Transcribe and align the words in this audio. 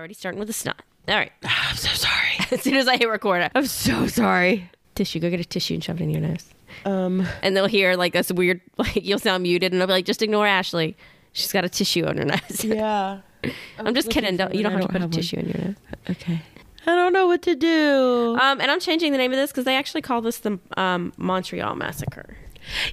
Already 0.00 0.14
starting 0.14 0.38
with 0.38 0.48
a 0.48 0.54
snot. 0.54 0.80
All 1.08 1.14
right. 1.14 1.30
I'm 1.44 1.76
so 1.76 1.90
sorry. 1.90 2.30
As 2.50 2.62
soon 2.62 2.76
as 2.76 2.88
I 2.88 2.96
hit 2.96 3.06
record, 3.10 3.50
I'm 3.54 3.66
so 3.66 4.06
sorry. 4.06 4.70
tissue. 4.94 5.20
Go 5.20 5.28
get 5.28 5.40
a 5.40 5.44
tissue 5.44 5.74
and 5.74 5.84
shove 5.84 6.00
it 6.00 6.04
in 6.04 6.08
your 6.08 6.22
nose. 6.22 6.48
Um, 6.86 7.26
And 7.42 7.54
they'll 7.54 7.66
hear 7.66 7.96
like 7.96 8.14
this 8.14 8.32
weird, 8.32 8.62
like 8.78 9.04
you'll 9.04 9.18
sound 9.18 9.42
muted, 9.42 9.72
and 9.72 9.80
they'll 9.80 9.86
be 9.86 9.92
like, 9.92 10.06
"Just 10.06 10.22
ignore 10.22 10.46
Ashley. 10.46 10.96
She's 11.34 11.52
got 11.52 11.66
a 11.66 11.68
tissue 11.68 12.06
on 12.06 12.16
her 12.16 12.24
nose." 12.24 12.64
yeah. 12.64 13.20
I'm 13.78 13.94
just 13.94 14.08
kidding. 14.08 14.38
Don't, 14.38 14.54
you 14.54 14.62
don't 14.62 14.72
have 14.72 14.80
to 14.80 14.88
put 14.88 15.02
a 15.02 15.08
tissue 15.08 15.36
in 15.36 15.48
your 15.50 15.58
nose. 15.66 15.76
Okay. 16.08 16.40
I 16.86 16.94
don't 16.94 17.12
know 17.12 17.26
what 17.26 17.42
to 17.42 17.54
do. 17.54 18.38
Um, 18.40 18.58
and 18.58 18.70
I'm 18.70 18.80
changing 18.80 19.12
the 19.12 19.18
name 19.18 19.32
of 19.32 19.36
this 19.36 19.50
because 19.50 19.66
they 19.66 19.76
actually 19.76 20.00
call 20.00 20.22
this 20.22 20.38
the 20.38 20.58
um, 20.78 21.12
Montreal 21.18 21.74
Massacre. 21.74 22.38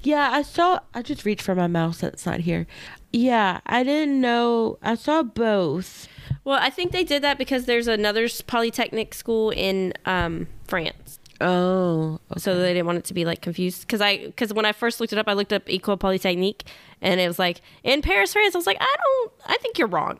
Yeah, 0.03 0.29
I 0.29 0.41
saw. 0.41 0.81
I 0.93 1.01
just 1.03 1.23
reached 1.23 1.43
for 1.43 1.55
my 1.55 1.67
mouse 1.67 1.99
that's 2.01 2.25
not 2.25 2.41
here. 2.41 2.67
Yeah, 3.13 3.61
I 3.65 3.83
didn't 3.83 4.19
know. 4.19 4.77
I 4.81 4.95
saw 4.95 5.23
both. 5.23 6.09
Well, 6.47 6.59
I 6.61 6.69
think 6.69 6.93
they 6.93 7.03
did 7.03 7.23
that 7.23 7.37
because 7.37 7.65
there's 7.65 7.89
another 7.89 8.29
polytechnic 8.47 9.13
school 9.13 9.49
in 9.49 9.91
um, 10.05 10.47
France. 10.63 11.19
Oh, 11.41 12.21
So 12.37 12.57
they 12.57 12.73
didn't 12.73 12.85
want 12.85 12.99
it 12.99 13.03
to 13.03 13.13
be 13.13 13.25
like 13.25 13.41
confused 13.41 13.81
because 13.81 13.99
I 13.99 14.27
because 14.27 14.53
when 14.53 14.63
I 14.63 14.71
first 14.71 15.01
looked 15.01 15.11
it 15.11 15.19
up, 15.19 15.27
I 15.27 15.33
looked 15.33 15.51
up 15.51 15.65
École 15.65 15.99
Polytechnique 15.99 16.63
and 17.01 17.19
it 17.19 17.27
was 17.27 17.37
like 17.37 17.59
in 17.83 18.01
Paris, 18.01 18.31
France. 18.31 18.55
I 18.55 18.57
was 18.59 18.65
like, 18.65 18.77
I 18.79 18.95
don't, 18.97 19.33
I 19.45 19.57
think 19.57 19.77
you're 19.77 19.89
wrong. 19.89 20.19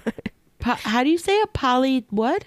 Po- 0.60 0.76
how 0.76 1.04
do 1.04 1.10
you 1.10 1.18
say 1.18 1.38
a 1.42 1.46
poly? 1.46 2.06
What? 2.08 2.46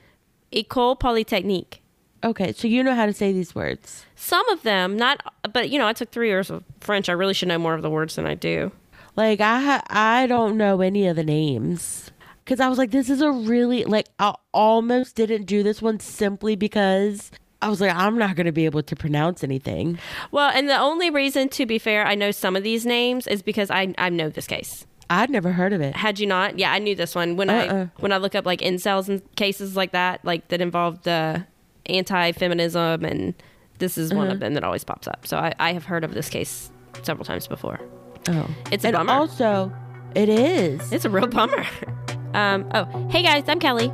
École 0.51 0.99
Polytechnique. 0.99 1.83
Okay, 2.23 2.51
so 2.51 2.67
you 2.67 2.81
know 2.81 2.95
how 2.95 3.05
to 3.05 3.13
say 3.13 3.31
these 3.31 3.53
words. 3.53 4.07
Some 4.15 4.49
of 4.49 4.63
them, 4.63 4.97
not, 4.97 5.21
but 5.53 5.69
you 5.69 5.77
know, 5.77 5.87
I 5.87 5.93
took 5.93 6.09
three 6.09 6.29
years 6.29 6.49
of 6.49 6.63
French. 6.79 7.09
I 7.09 7.13
really 7.13 7.35
should 7.35 7.49
know 7.49 7.59
more 7.59 7.75
of 7.75 7.83
the 7.83 7.91
words 7.91 8.15
than 8.15 8.25
I 8.25 8.33
do. 8.33 8.71
Like 9.15 9.39
I, 9.39 9.61
ha- 9.61 9.83
I 9.87 10.25
don't 10.25 10.57
know 10.57 10.81
any 10.81 11.05
of 11.05 11.15
the 11.15 11.23
names 11.23 12.09
because 12.49 12.59
I 12.59 12.67
was 12.67 12.79
like, 12.79 12.89
this 12.89 13.11
is 13.11 13.21
a 13.21 13.31
really 13.31 13.83
like 13.85 14.07
I 14.17 14.33
almost 14.55 15.15
didn't 15.15 15.43
do 15.45 15.61
this 15.61 15.83
one 15.83 15.99
simply 15.99 16.55
because 16.55 17.29
I 17.61 17.69
was 17.69 17.79
like, 17.79 17.93
I'm 17.95 18.17
not 18.17 18.35
going 18.35 18.47
to 18.47 18.51
be 18.51 18.65
able 18.65 18.81
to 18.81 18.95
pronounce 18.95 19.43
anything. 19.43 19.99
Well, 20.31 20.49
and 20.55 20.67
the 20.67 20.79
only 20.79 21.11
reason, 21.11 21.49
to 21.49 21.67
be 21.67 21.77
fair, 21.77 22.07
I 22.07 22.15
know 22.15 22.31
some 22.31 22.55
of 22.55 22.63
these 22.63 22.87
names 22.87 23.27
is 23.27 23.43
because 23.43 23.69
I 23.69 23.93
I 23.99 24.09
know 24.09 24.29
this 24.29 24.47
case. 24.47 24.87
I'd 25.11 25.29
never 25.29 25.51
heard 25.51 25.73
of 25.73 25.81
it. 25.81 25.95
Had 25.95 26.19
you 26.19 26.25
not? 26.25 26.57
Yeah, 26.57 26.71
I 26.71 26.79
knew 26.79 26.95
this 26.95 27.13
one. 27.13 27.35
When 27.35 27.51
Uh-uh. 27.51 27.85
I 27.85 28.01
when 28.01 28.11
I 28.11 28.17
look 28.17 28.33
up 28.33 28.47
like 28.47 28.61
incels 28.61 29.09
and 29.09 29.21
cases 29.35 29.75
like 29.75 29.91
that, 29.91 30.25
like 30.25 30.47
that 30.47 30.59
involved 30.61 31.03
the 31.03 31.45
anti-feminism, 31.85 33.05
and 33.05 33.33
this 33.77 33.95
is 33.97 34.11
one 34.13 34.25
Uh-huh. 34.25 34.33
of 34.33 34.39
them 34.39 34.53
that 34.55 34.63
always 34.63 34.83
pops 34.83 35.07
up. 35.07 35.27
So 35.27 35.37
I, 35.37 35.53
I 35.59 35.73
have 35.73 35.85
heard 35.85 36.03
of 36.03 36.13
this 36.15 36.29
case 36.29 36.71
several 37.03 37.25
times 37.25 37.45
before. 37.47 37.79
Oh, 38.27 38.47
It's 38.71 38.83
a 38.83 38.87
and 38.87 38.97
bummer. 38.97 39.13
also, 39.13 39.71
it 40.15 40.29
is. 40.29 40.91
It's 40.91 41.05
a 41.05 41.09
real 41.09 41.27
bummer. 41.27 41.63
Um, 42.33 42.69
oh, 42.75 42.85
hey 43.09 43.23
guys, 43.23 43.43
I'm 43.47 43.59
Kelly. 43.59 43.91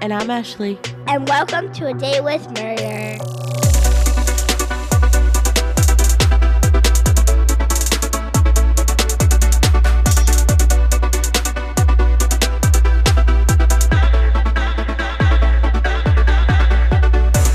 And 0.00 0.12
I'm 0.12 0.30
Ashley. 0.30 0.78
and 1.06 1.28
welcome 1.28 1.72
to 1.74 1.86
a 1.86 1.94
date 1.94 2.22
with 2.24 2.46
murder. 2.58 3.18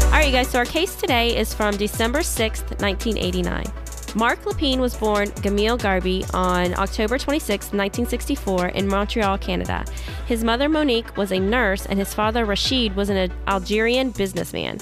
All 0.05 0.16
right, 0.16 0.27
you 0.27 0.31
guys. 0.31 0.50
So 0.50 0.59
our 0.59 0.66
case 0.66 0.95
today 0.95 1.35
is 1.38 1.53
from 1.53 1.75
December 1.77 2.19
6th, 2.19 2.81
1989. 2.81 3.66
Marc 4.15 4.41
Lépine 4.43 4.79
was 4.79 4.97
born 4.97 5.27
Gamil 5.43 5.77
Gharbi 5.77 6.25
on 6.33 6.73
October 6.79 7.19
26, 7.19 7.67
1964, 7.67 8.69
in 8.69 8.88
Montreal, 8.88 9.38
Canada. 9.38 9.85
His 10.25 10.43
mother 10.43 10.67
Monique 10.67 11.16
was 11.16 11.31
a 11.31 11.39
nurse, 11.39 11.85
and 11.85 11.99
his 11.99 12.13
father 12.13 12.45
Rashid 12.45 12.95
was 12.95 13.09
an 13.09 13.31
Algerian 13.47 14.09
businessman. 14.09 14.79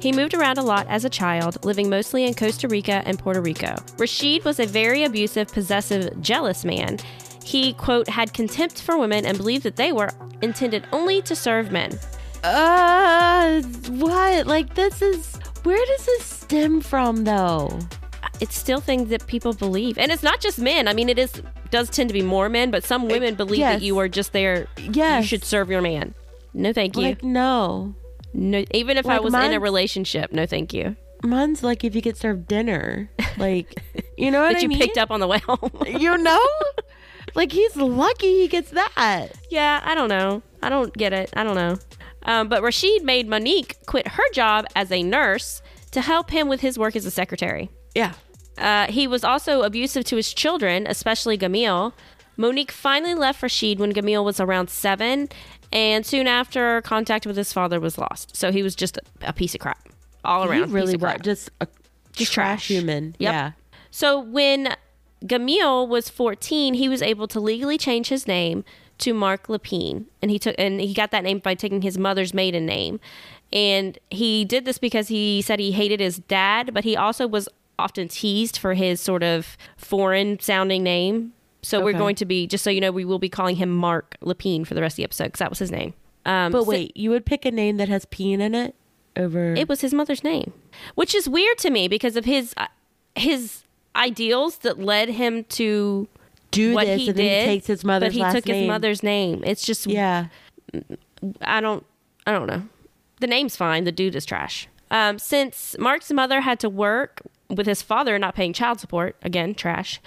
He 0.00 0.12
moved 0.12 0.34
around 0.34 0.58
a 0.58 0.62
lot 0.62 0.86
as 0.88 1.04
a 1.04 1.10
child, 1.10 1.64
living 1.64 1.90
mostly 1.90 2.24
in 2.24 2.34
Costa 2.34 2.68
Rica 2.68 3.02
and 3.04 3.18
Puerto 3.18 3.40
Rico. 3.40 3.74
Rashid 3.98 4.44
was 4.44 4.60
a 4.60 4.66
very 4.66 5.02
abusive, 5.02 5.48
possessive, 5.48 6.20
jealous 6.22 6.64
man. 6.64 6.98
He, 7.44 7.72
quote, 7.72 8.08
had 8.08 8.32
contempt 8.32 8.80
for 8.82 8.96
women 8.96 9.26
and 9.26 9.36
believed 9.36 9.64
that 9.64 9.74
they 9.74 9.90
were 9.90 10.10
intended 10.40 10.86
only 10.92 11.20
to 11.22 11.34
serve 11.34 11.72
men. 11.72 11.98
Uh, 12.44 13.60
what? 13.88 14.46
Like, 14.46 14.74
this 14.76 15.02
is. 15.02 15.36
Where 15.64 15.84
does 15.84 16.06
this 16.06 16.24
stem 16.24 16.80
from, 16.80 17.24
though? 17.24 17.80
It's 18.40 18.56
still 18.56 18.80
things 18.80 19.08
that 19.10 19.26
people 19.26 19.52
believe 19.52 19.98
and 19.98 20.10
it's 20.12 20.22
not 20.22 20.40
just 20.40 20.58
men 20.58 20.86
i 20.88 20.92
mean 20.92 21.08
it 21.08 21.18
is 21.18 21.42
does 21.70 21.90
tend 21.90 22.08
to 22.08 22.12
be 22.14 22.22
more 22.22 22.48
men 22.48 22.70
but 22.70 22.84
some 22.84 23.06
women 23.08 23.34
believe 23.34 23.58
yes. 23.58 23.78
that 23.80 23.84
you 23.84 23.98
are 23.98 24.08
just 24.08 24.32
there 24.32 24.66
Yes. 24.78 25.22
you 25.22 25.26
should 25.28 25.44
serve 25.44 25.70
your 25.70 25.80
man 25.82 26.14
no 26.54 26.72
thank 26.72 26.96
you 26.96 27.02
Like, 27.02 27.22
no. 27.24 27.94
no 28.32 28.64
even 28.72 28.96
if 28.96 29.06
i 29.06 29.18
was 29.20 29.34
in 29.34 29.52
a 29.52 29.60
relationship 29.60 30.32
no 30.32 30.46
thank 30.46 30.72
you 30.72 30.96
Mine's 31.24 31.64
like 31.64 31.82
if 31.82 31.96
you 31.96 32.00
get 32.00 32.16
served 32.16 32.46
dinner. 32.46 33.10
Like, 33.38 33.82
you 34.16 34.30
know 34.30 34.40
what 34.42 34.50
that 34.52 34.58
I 34.58 34.60
you 34.60 34.68
mean? 34.68 34.78
picked 34.78 34.98
up 34.98 35.10
on 35.10 35.18
the 35.18 35.26
way 35.26 35.38
home 35.40 35.70
You 35.88 36.16
know? 36.16 36.46
like, 37.34 37.50
he's 37.50 37.74
lucky 37.74 38.42
he 38.42 38.46
gets 38.48 38.70
that. 38.70 39.28
yeah 39.50 39.80
i 39.84 39.94
don't 39.96 40.08
know 40.08 40.42
i 40.62 40.68
don't 40.68 40.96
get 40.96 41.12
it 41.12 41.30
i 41.34 41.42
don't 41.42 41.56
know 41.56 41.76
um, 42.24 42.48
but 42.48 42.62
rashid 42.62 43.02
made 43.04 43.26
monique 43.28 43.76
quit 43.86 44.06
her 44.06 44.22
job 44.32 44.66
as 44.76 44.92
a 44.92 45.02
nurse 45.02 45.60
to 45.90 46.00
help 46.00 46.30
him 46.30 46.48
with 46.48 46.60
his 46.60 46.78
work 46.78 46.94
as 46.94 47.04
a 47.04 47.10
secretary 47.10 47.68
Yeah. 47.98 48.12
Uh, 48.56 48.90
he 48.90 49.06
was 49.06 49.22
also 49.24 49.62
abusive 49.62 50.04
to 50.04 50.16
his 50.16 50.32
children, 50.34 50.86
especially 50.86 51.36
Gamil. 51.38 51.92
Monique 52.36 52.72
finally 52.72 53.14
left 53.14 53.42
Rashid 53.42 53.78
when 53.78 53.92
Gamil 53.92 54.24
was 54.24 54.40
around 54.40 54.68
seven, 54.70 55.28
and 55.72 56.04
soon 56.06 56.26
after, 56.26 56.80
contact 56.82 57.26
with 57.26 57.36
his 57.36 57.52
father 57.52 57.78
was 57.80 57.98
lost. 57.98 58.36
So 58.36 58.50
he 58.52 58.62
was 58.62 58.74
just 58.74 58.96
a, 58.96 59.02
a 59.28 59.32
piece 59.32 59.54
of 59.54 59.60
crap 59.60 59.88
all 60.24 60.42
He 60.42 60.48
around. 60.58 60.72
really 60.72 60.96
was 60.96 61.20
just 61.22 61.50
a 61.60 61.66
Just 62.12 62.32
trash, 62.32 62.66
trash. 62.66 62.68
human. 62.68 63.14
Yep. 63.18 63.32
Yeah. 63.32 63.52
So 63.90 64.18
when 64.20 64.74
Gamil 65.24 65.88
was 65.88 66.08
14, 66.08 66.74
he 66.74 66.88
was 66.88 67.02
able 67.02 67.26
to 67.28 67.40
legally 67.40 67.78
change 67.78 68.08
his 68.08 68.26
name 68.26 68.64
to 68.98 69.14
Marc 69.14 69.46
Lapine, 69.46 70.06
and 70.20 70.30
he 70.30 70.38
took 70.38 70.56
and 70.58 70.80
he 70.80 70.92
got 70.92 71.10
that 71.12 71.22
name 71.24 71.38
by 71.38 71.54
taking 71.54 71.82
his 71.82 71.96
mother's 71.96 72.34
maiden 72.34 72.66
name. 72.66 72.98
And 73.52 73.96
he 74.10 74.44
did 74.44 74.64
this 74.64 74.78
because 74.78 75.08
he 75.08 75.40
said 75.42 75.58
he 75.58 75.72
hated 75.72 76.00
his 76.00 76.18
dad, 76.18 76.74
but 76.74 76.84
he 76.84 76.96
also 76.96 77.26
was 77.26 77.48
often 77.78 78.08
teased 78.08 78.58
for 78.58 78.74
his 78.74 79.00
sort 79.00 79.22
of 79.22 79.56
foreign 79.76 80.38
sounding 80.40 80.82
name. 80.82 81.32
So 81.62 81.82
we're 81.82 81.92
going 81.92 82.14
to 82.16 82.24
be 82.24 82.46
just 82.46 82.62
so 82.64 82.70
you 82.70 82.80
know, 82.80 82.92
we 82.92 83.04
will 83.04 83.18
be 83.18 83.28
calling 83.28 83.56
him 83.56 83.68
Marc 83.70 84.16
Lapine 84.22 84.66
for 84.66 84.74
the 84.74 84.80
rest 84.80 84.94
of 84.94 84.96
the 84.98 85.04
episode 85.04 85.24
because 85.24 85.40
that 85.40 85.50
was 85.50 85.58
his 85.58 85.70
name. 85.70 85.92
Um, 86.24 86.52
But 86.52 86.64
so- 86.64 86.70
wait, 86.70 86.96
you 86.96 87.10
would 87.10 87.26
pick 87.26 87.44
a 87.44 87.50
name 87.50 87.76
that 87.78 87.88
has 87.88 88.04
peen 88.06 88.40
in 88.40 88.54
it 88.54 88.74
over. 89.16 89.54
it 89.54 89.68
was 89.68 89.80
his 89.80 89.92
mother's 89.92 90.22
name, 90.22 90.52
which 90.94 91.14
is 91.14 91.28
weird 91.28 91.58
to 91.58 91.70
me 91.70 91.88
because 91.88 92.16
of 92.16 92.24
his 92.24 92.54
uh, 92.56 92.66
his 93.16 93.64
ideals 93.96 94.58
that 94.58 94.78
led 94.78 95.08
him 95.08 95.44
to 95.44 96.06
do 96.52 96.72
what 96.74 96.86
this 96.86 97.00
he 97.00 97.08
and 97.08 97.16
did. 97.16 97.40
he 97.40 97.46
takes 97.46 97.66
his 97.66 97.84
mother's 97.84 98.16
but 98.16 98.26
he 98.26 98.32
took 98.32 98.46
name. 98.46 98.56
his 98.62 98.68
mother's 98.68 99.02
name. 99.02 99.42
It's 99.44 99.62
just 99.64 99.86
Yeah. 99.86 100.26
I 101.42 101.60
don't 101.60 101.84
I 102.26 102.32
don't 102.32 102.46
know. 102.46 102.62
The 103.20 103.26
name's 103.26 103.56
fine. 103.56 103.82
The 103.84 103.92
dude 103.92 104.14
is 104.14 104.24
trash. 104.24 104.68
Um, 104.90 105.18
since 105.18 105.76
Marc's 105.78 106.12
mother 106.12 106.40
had 106.40 106.60
to 106.60 106.68
work 106.68 107.20
with 107.50 107.66
his 107.66 107.80
father 107.82 108.18
not 108.18 108.34
paying 108.34 108.52
child 108.52 108.78
support, 108.78 109.16
again, 109.22 109.54
trash, 109.54 110.00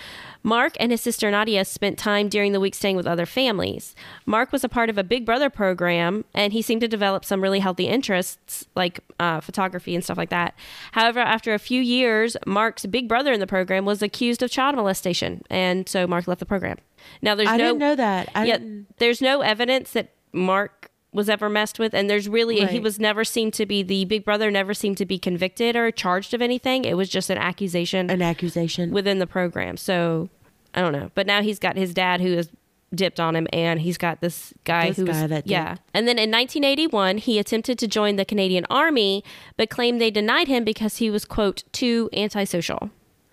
Marc 0.44 0.76
and 0.80 0.92
his 0.92 1.02
sister 1.02 1.30
Nadia 1.30 1.66
spent 1.66 1.98
time 1.98 2.30
during 2.30 2.52
the 2.52 2.60
week 2.60 2.76
staying 2.76 2.96
with 2.96 3.08
other 3.08 3.26
families. 3.26 3.96
Marc 4.26 4.52
was 4.52 4.64
a 4.64 4.70
part 4.70 4.90
of 4.90 4.98
a 4.98 5.04
Big 5.04 5.26
Brother 5.26 5.50
program 5.50 6.24
and 6.34 6.54
he 6.54 6.62
seemed 6.62 6.82
to 6.82 6.88
develop 6.88 7.26
some 7.26 7.42
really 7.42 7.60
healthy 7.60 7.88
interests 7.88 8.66
like 8.76 9.00
uh, 9.20 9.40
photography 9.40 9.96
and 9.96 10.04
stuff 10.04 10.18
like 10.18 10.30
that. 10.30 10.56
However, 10.92 11.20
after 11.20 11.54
a 11.54 11.60
few 11.60 11.82
years, 11.82 12.38
Marc's 12.46 12.86
big 12.86 13.08
brother 13.08 13.32
in 13.34 13.40
the 13.40 13.48
program 13.48 13.86
was 13.86 14.02
accused 14.02 14.44
of 14.44 14.52
child 14.52 14.76
molestation, 14.76 15.44
and 15.50 15.88
so 15.88 16.08
Marc 16.08 16.28
left 16.28 16.40
the 16.40 16.46
program. 16.46 16.78
Now, 17.22 17.36
there's 17.36 17.50
I 17.50 17.58
no 17.58 17.66
didn't 17.66 17.80
know 17.80 17.96
that. 17.96 18.30
I 18.36 18.46
yeah, 18.46 18.58
didn't. 18.58 18.98
there's 18.98 19.22
no 19.22 19.42
evidence 19.42 19.92
that 19.92 20.10
Marc 20.34 20.91
was 21.14 21.30
ever 21.30 21.50
messed 21.50 21.78
with, 21.78 21.94
and 21.94 22.10
there's 22.10 22.30
really 22.30 22.66
he 22.66 22.80
was 22.80 23.00
never 23.00 23.24
seemed 23.24 23.54
to 23.56 23.66
be 23.66 23.84
the 23.84 24.06
big 24.06 24.24
brother 24.24 24.50
never 24.50 24.74
seemed 24.74 24.98
to 24.98 25.06
be 25.06 25.18
convicted 25.18 25.76
or 25.76 25.92
charged 25.92 26.34
of 26.34 26.42
anything. 26.42 26.86
It 26.86 26.96
was 26.96 27.10
just 27.10 27.30
an 27.30 27.38
accusation 27.38 28.10
An 28.10 28.22
accusation. 28.22 28.92
within 28.92 29.20
the 29.20 29.28
program. 29.28 29.78
So 29.78 30.30
I 30.74 30.82
don't 30.82 30.94
know, 30.94 31.12
but 31.14 31.28
now 31.28 31.42
he's 31.42 31.60
got 31.60 31.76
his 31.76 31.94
dad 31.94 32.22
who 32.22 32.36
has 32.38 32.50
dipped 32.94 33.20
on 33.20 33.36
him, 33.36 33.48
and 33.54 33.82
he's 33.82 33.98
got 33.98 34.22
this 34.22 34.54
guy 34.64 34.90
This 34.90 34.98
who 34.98 35.06
guy 35.06 35.28
that 35.28 35.48
yeah. 35.48 35.78
And 35.94 36.08
then 36.08 36.18
in 36.18 36.32
1981, 36.32 37.20
he 37.20 37.40
attempted 37.40 37.80
to 37.80 37.88
join 37.88 38.16
the 38.16 38.26
Canadian 38.26 38.66
Army, 38.70 39.24
but 39.58 39.70
claimed 39.70 40.00
they 40.00 40.12
denied 40.12 40.48
him 40.48 40.64
because 40.64 40.98
he 40.98 41.10
was 41.10 41.26
quote 41.26 41.64
too 41.72 42.10
antisocial. 42.14 42.90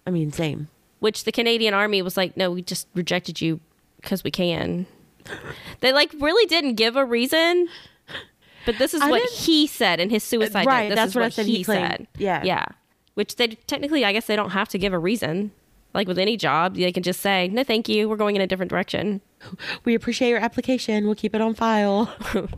I 0.06 0.10
mean, 0.10 0.32
same. 0.32 0.68
Which 1.00 1.24
the 1.24 1.32
Canadian 1.32 1.74
Army 1.74 2.02
was 2.02 2.16
like, 2.16 2.36
no, 2.36 2.50
we 2.50 2.62
just 2.62 2.88
rejected 2.94 3.40
you 3.40 3.60
because 4.00 4.24
we 4.24 4.30
can. 4.30 4.86
They 5.80 5.92
like 5.92 6.12
really 6.20 6.46
didn't 6.46 6.74
give 6.74 6.96
a 6.96 7.04
reason. 7.04 7.68
But 8.66 8.78
this 8.78 8.92
is 8.92 9.00
I 9.00 9.08
what 9.10 9.22
he 9.30 9.66
said 9.66 9.98
in 10.00 10.10
his 10.10 10.22
suicide 10.22 10.64
note. 10.64 10.70
right, 10.70 10.88
This 10.88 10.96
that's 10.96 11.10
is 11.10 11.14
what 11.14 11.24
I 11.24 11.28
said 11.30 11.46
he 11.46 11.64
claimed. 11.64 12.06
Yeah. 12.18 12.42
Yeah. 12.44 12.66
Which 13.14 13.36
they 13.36 13.48
technically, 13.48 14.04
I 14.04 14.12
guess 14.12 14.26
they 14.26 14.36
don't 14.36 14.50
have 14.50 14.68
to 14.70 14.78
give 14.78 14.92
a 14.92 14.98
reason. 14.98 15.52
Like 15.94 16.06
with 16.06 16.18
any 16.18 16.36
job, 16.36 16.74
they 16.76 16.92
can 16.92 17.02
just 17.02 17.20
say, 17.20 17.48
no, 17.48 17.64
thank 17.64 17.88
you. 17.88 18.08
We're 18.08 18.16
going 18.16 18.36
in 18.36 18.42
a 18.42 18.46
different 18.46 18.70
direction. 18.70 19.20
We 19.84 19.94
appreciate 19.94 20.28
your 20.30 20.40
application. 20.40 21.06
We'll 21.06 21.14
keep 21.14 21.34
it 21.34 21.40
on 21.40 21.54
file. 21.54 22.12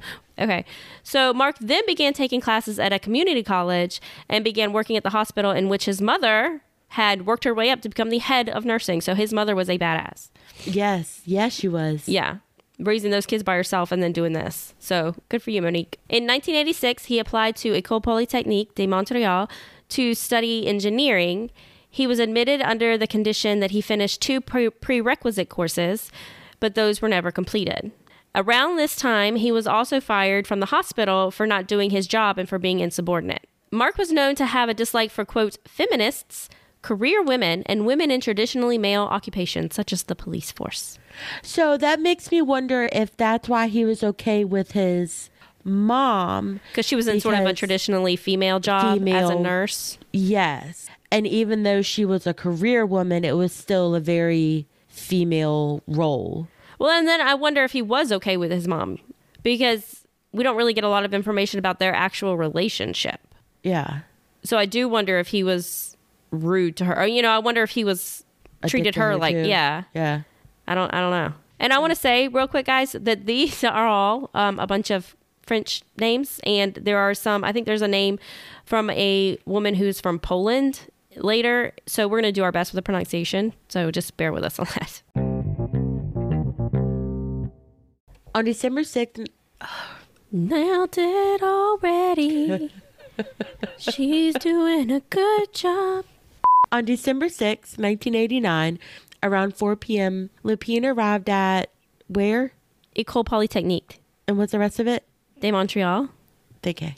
Okay. 0.40 0.64
So 1.02 1.34
Marc 1.34 1.58
then 1.61 1.82
began 1.87 2.14
taking 2.14 2.40
classes 2.40 2.78
at 2.78 2.94
a 2.94 2.99
community 2.99 3.43
college 3.43 4.00
and 4.26 4.43
began 4.43 4.73
working 4.73 4.96
at 4.96 5.02
the 5.02 5.11
hospital 5.11 5.50
in 5.50 5.69
which 5.69 5.84
his 5.84 6.00
mother 6.00 6.62
had 6.88 7.26
worked 7.26 7.44
her 7.44 7.52
way 7.55 7.69
up 7.70 7.82
to 7.82 7.90
become 7.90 8.08
the 8.08 8.19
head 8.19 8.49
of 8.49 8.64
nursing. 8.64 9.02
So 9.02 9.14
his 9.14 9.34
mother 9.34 9.55
was 9.55 9.69
a 9.69 9.76
badass. 9.78 10.31
yes, 10.64 11.20
yes, 11.26 11.52
she 11.52 11.69
was. 11.69 12.08
Yeah. 12.08 12.38
Raising 12.81 13.11
those 13.11 13.27
kids 13.27 13.43
by 13.43 13.55
herself 13.55 13.93
and 13.93 14.03
then 14.03 14.12
doing 14.12 14.32
this. 14.32 14.75
So 14.79 15.15
good 15.29 15.43
for 15.43 15.50
you, 15.50 15.61
Monique. 15.61 15.99
In 16.09 16.27
1986, 16.27 17.05
he 17.06 17.19
applied 17.19 17.56
to 17.56 17.73
École 17.73 18.03
Polytechnique 18.03 18.75
de 18.75 18.87
Montreal 18.87 19.50
to 19.91 20.15
study 20.15 20.67
engineering. 20.67 21.50
He 21.91 22.06
was 22.06 22.19
admitted 22.19 22.62
under 22.62 22.97
the 22.97 23.06
condition 23.06 23.61
that 23.61 23.73
he 23.73 23.81
finished 23.81 24.23
two 24.23 24.41
pre- 24.41 24.71
prerequisite 24.71 25.49
courses, 25.49 26.11
but 26.59 26.75
those 26.75 27.03
were 27.03 27.09
never 27.09 27.31
completed. 27.31 27.93
Around 28.35 28.77
this 28.77 28.94
time, 28.94 29.37
he 29.37 29.50
was 29.50 29.67
also 29.67 30.00
fired 30.00 30.47
from 30.47 30.61
the 30.61 30.67
hospital 30.67 31.31
for 31.31 31.47
not 31.47 31.67
doing 31.67 31.91
his 31.91 32.06
job 32.06 32.38
and 32.38 32.49
for 32.49 32.59
being 32.59 32.81
insubordinate. 32.81 33.49
Marc 33.73 33.99
was 33.99 34.12
known 34.12 34.35
to 34.37 34.47
have 34.47 34.69
a 34.69 34.75
dislike 34.75 35.11
for, 35.11 35.25
quote, 35.25 35.59
feminists, 35.67 36.49
career 36.82 37.23
women, 37.23 37.62
and 37.67 37.87
women 37.87 38.11
in 38.11 38.21
traditionally 38.21 38.79
male 38.79 39.03
occupations, 39.03 39.75
such 39.75 39.93
as 39.93 40.05
the 40.05 40.15
police 40.15 40.50
force. 40.50 40.99
So 41.43 41.77
that 41.77 42.00
makes 42.00 42.31
me 42.31 42.41
wonder 42.41 42.88
if 42.93 43.17
that's 43.17 43.49
why 43.49 43.67
he 43.67 43.85
was 43.85 44.03
okay 44.03 44.44
with 44.44 44.73
his 44.73 45.31
mom. 45.65 46.61
Because 46.71 46.87
she 46.87 46.97
was 46.97 47.06
in 47.06 47.21
sort 47.21 47.38
of 47.38 47.47
a 47.47 47.53
traditionally 47.53 48.17
female 48.17 48.61
job 48.61 49.06
as 49.09 49.31
a 49.31 49.35
nurse. 49.35 49.99
Yes. 50.12 50.88
And 51.12 51.27
even 51.27 51.65
though 51.65 51.82
she 51.82 52.05
was 52.05 52.27
a 52.27 52.32
career 52.35 52.87
woman, 52.87 53.25
it 53.25 53.37
was 53.37 53.53
still 53.53 53.94
a 53.94 54.00
very 54.00 54.67
female 54.88 55.83
role. 55.87 56.49
Well, 56.79 56.91
and 56.91 57.06
then 57.06 57.21
I 57.21 57.35
wonder 57.35 57.65
if 57.65 57.73
he 57.73 57.83
was 57.83 58.11
okay 58.12 58.37
with 58.37 58.50
his 58.50 58.67
mom 58.67 58.99
because 59.43 60.06
we 60.33 60.44
don't 60.44 60.56
really 60.56 60.73
get 60.73 60.85
a 60.85 60.88
lot 60.88 61.05
of 61.05 61.12
information 61.12 61.59
about 61.59 61.79
their 61.79 61.94
actual 61.94 62.37
relationship. 62.37 63.21
Yeah. 63.62 64.00
So 64.44 64.56
I 64.56 64.65
do 64.65 64.88
wonder 64.88 65.19
if 65.19 65.29
he 65.29 65.43
was 65.43 65.97
rude 66.31 66.77
to 66.77 66.85
her. 66.85 67.00
Or, 67.00 67.06
you 67.06 67.23
know, 67.23 67.31
I 67.31 67.38
wonder 67.38 67.62
if 67.62 67.71
he 67.71 67.85
was 67.85 68.25
treated 68.67 68.94
her 68.97 69.17
like, 69.17 69.35
too. 69.35 69.47
yeah. 69.49 69.85
Yeah. 69.94 70.23
I 70.67 70.75
don't 70.75 70.93
I 70.94 71.00
don't 71.00 71.11
know. 71.11 71.32
And 71.59 71.73
I 71.73 71.79
want 71.79 71.91
to 71.93 71.99
say 71.99 72.29
real 72.29 72.47
quick 72.49 72.67
guys 72.67 72.93
that 72.93 73.27
these 73.27 73.65
are 73.65 73.87
all 73.87 74.31
um, 74.35 74.59
a 74.59 74.67
bunch 74.67 74.91
of 74.91 75.17
French 75.43 75.82
names 75.99 76.41
and 76.44 76.75
there 76.75 76.99
are 76.99 77.12
some 77.12 77.43
I 77.43 77.50
think 77.53 77.67
there's 77.67 77.82
a 77.82 77.88
name 77.88 78.19
from 78.65 78.88
a 78.91 79.37
woman 79.47 79.75
who's 79.75 80.00
from 80.00 80.19
Poland 80.19 80.81
later. 81.17 81.73
So 81.87 82.06
we're 82.06 82.21
going 82.21 82.33
to 82.33 82.38
do 82.38 82.44
our 82.44 82.53
best 82.53 82.73
with 82.73 82.76
the 82.76 82.83
pronunciation. 82.83 83.53
So 83.69 83.91
just 83.91 84.17
bear 84.17 84.33
with 84.33 84.44
us 84.44 84.59
on 84.59 84.67
that. 84.76 85.03
On 88.35 88.44
December 88.44 88.83
6th, 88.83 89.26
Nailed 90.31 90.94
it 90.99 91.43
already. 91.43 92.71
She's 93.79 94.35
doing 94.35 94.91
a 94.93 95.00
good 95.00 95.53
job. 95.53 96.05
On 96.72 96.84
December 96.84 97.26
6th, 97.26 97.78
1989, 97.78 98.78
around 99.22 99.56
4 99.56 99.76
p.m., 99.76 100.31
Lupine 100.43 100.84
arrived 100.87 101.28
at 101.28 101.70
where? 102.08 102.52
École 102.96 103.25
Polytechnique 103.25 103.99
And 104.26 104.37
what's 104.37 104.52
the 104.52 104.58
rest 104.58 104.81
of 104.81 104.87
it? 104.87 105.05
de 105.40 105.50
Montreal. 105.50 106.08
Okay. 106.67 106.96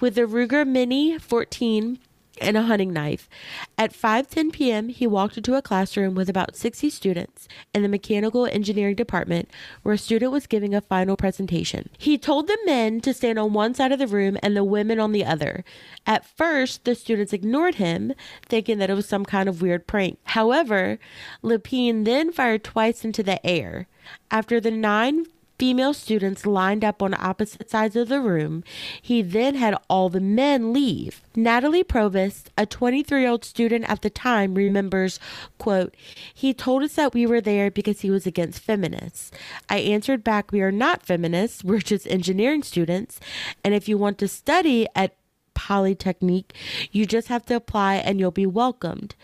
With 0.00 0.18
a 0.18 0.22
Ruger 0.22 0.66
Mini 0.66 1.18
14 1.18 1.98
and 2.40 2.56
a 2.56 2.62
hunting 2.62 2.92
knife. 2.92 3.28
At 3.76 3.92
5:10 3.92 4.52
p.m., 4.52 4.88
he 4.88 5.06
walked 5.06 5.36
into 5.36 5.54
a 5.54 5.62
classroom 5.62 6.14
with 6.14 6.28
about 6.28 6.56
60 6.56 6.90
students 6.90 7.48
in 7.74 7.82
the 7.82 7.88
mechanical 7.88 8.46
engineering 8.46 8.96
department 8.96 9.50
where 9.82 9.94
a 9.94 9.98
student 9.98 10.32
was 10.32 10.46
giving 10.46 10.74
a 10.74 10.80
final 10.80 11.16
presentation. 11.16 11.90
He 11.98 12.18
told 12.18 12.46
the 12.46 12.58
men 12.64 13.00
to 13.02 13.14
stand 13.14 13.38
on 13.38 13.52
one 13.52 13.74
side 13.74 13.92
of 13.92 13.98
the 13.98 14.06
room 14.06 14.38
and 14.42 14.56
the 14.56 14.64
women 14.64 14.98
on 14.98 15.12
the 15.12 15.24
other. 15.24 15.64
At 16.06 16.24
first, 16.24 16.84
the 16.84 16.94
students 16.94 17.32
ignored 17.32 17.76
him, 17.76 18.12
thinking 18.46 18.78
that 18.78 18.90
it 18.90 18.94
was 18.94 19.06
some 19.06 19.24
kind 19.24 19.48
of 19.48 19.62
weird 19.62 19.86
prank. 19.86 20.18
However, 20.24 20.98
Lupine 21.42 22.04
then 22.04 22.32
fired 22.32 22.64
twice 22.64 23.04
into 23.04 23.22
the 23.22 23.44
air. 23.46 23.86
After 24.30 24.60
the 24.60 24.70
nine 24.70 25.26
female 25.60 25.92
students 25.92 26.46
lined 26.46 26.82
up 26.82 27.02
on 27.02 27.12
opposite 27.12 27.68
sides 27.68 27.94
of 27.94 28.08
the 28.08 28.18
room. 28.18 28.64
He 29.02 29.20
then 29.20 29.56
had 29.56 29.76
all 29.90 30.08
the 30.08 30.18
men 30.18 30.72
leave. 30.72 31.20
Nathalie 31.36 31.84
Provost, 31.84 32.50
a 32.56 32.64
23 32.64 33.20
year 33.20 33.28
old 33.28 33.44
student 33.44 33.84
at 33.86 34.00
the 34.00 34.08
time, 34.08 34.54
remembers, 34.54 35.20
quote, 35.58 35.94
He 36.32 36.54
told 36.54 36.82
us 36.82 36.94
that 36.94 37.12
we 37.12 37.26
were 37.26 37.42
there 37.42 37.70
because 37.70 38.00
he 38.00 38.10
was 38.10 38.26
against 38.26 38.62
feminists. 38.62 39.30
I 39.68 39.80
answered 39.80 40.24
back, 40.24 40.50
We 40.50 40.62
are 40.62 40.72
not 40.72 41.04
feminists, 41.04 41.62
we're 41.62 41.80
just 41.80 42.06
engineering 42.06 42.62
students. 42.62 43.20
And 43.62 43.74
if 43.74 43.86
you 43.86 43.98
want 43.98 44.16
to 44.20 44.28
study 44.28 44.88
at 44.94 45.14
Polytechnique, 45.52 46.54
you 46.90 47.04
just 47.04 47.28
have 47.28 47.44
to 47.46 47.54
apply 47.54 47.96
and 47.96 48.18
you'll 48.18 48.30
be 48.30 48.46
welcomed 48.46 49.14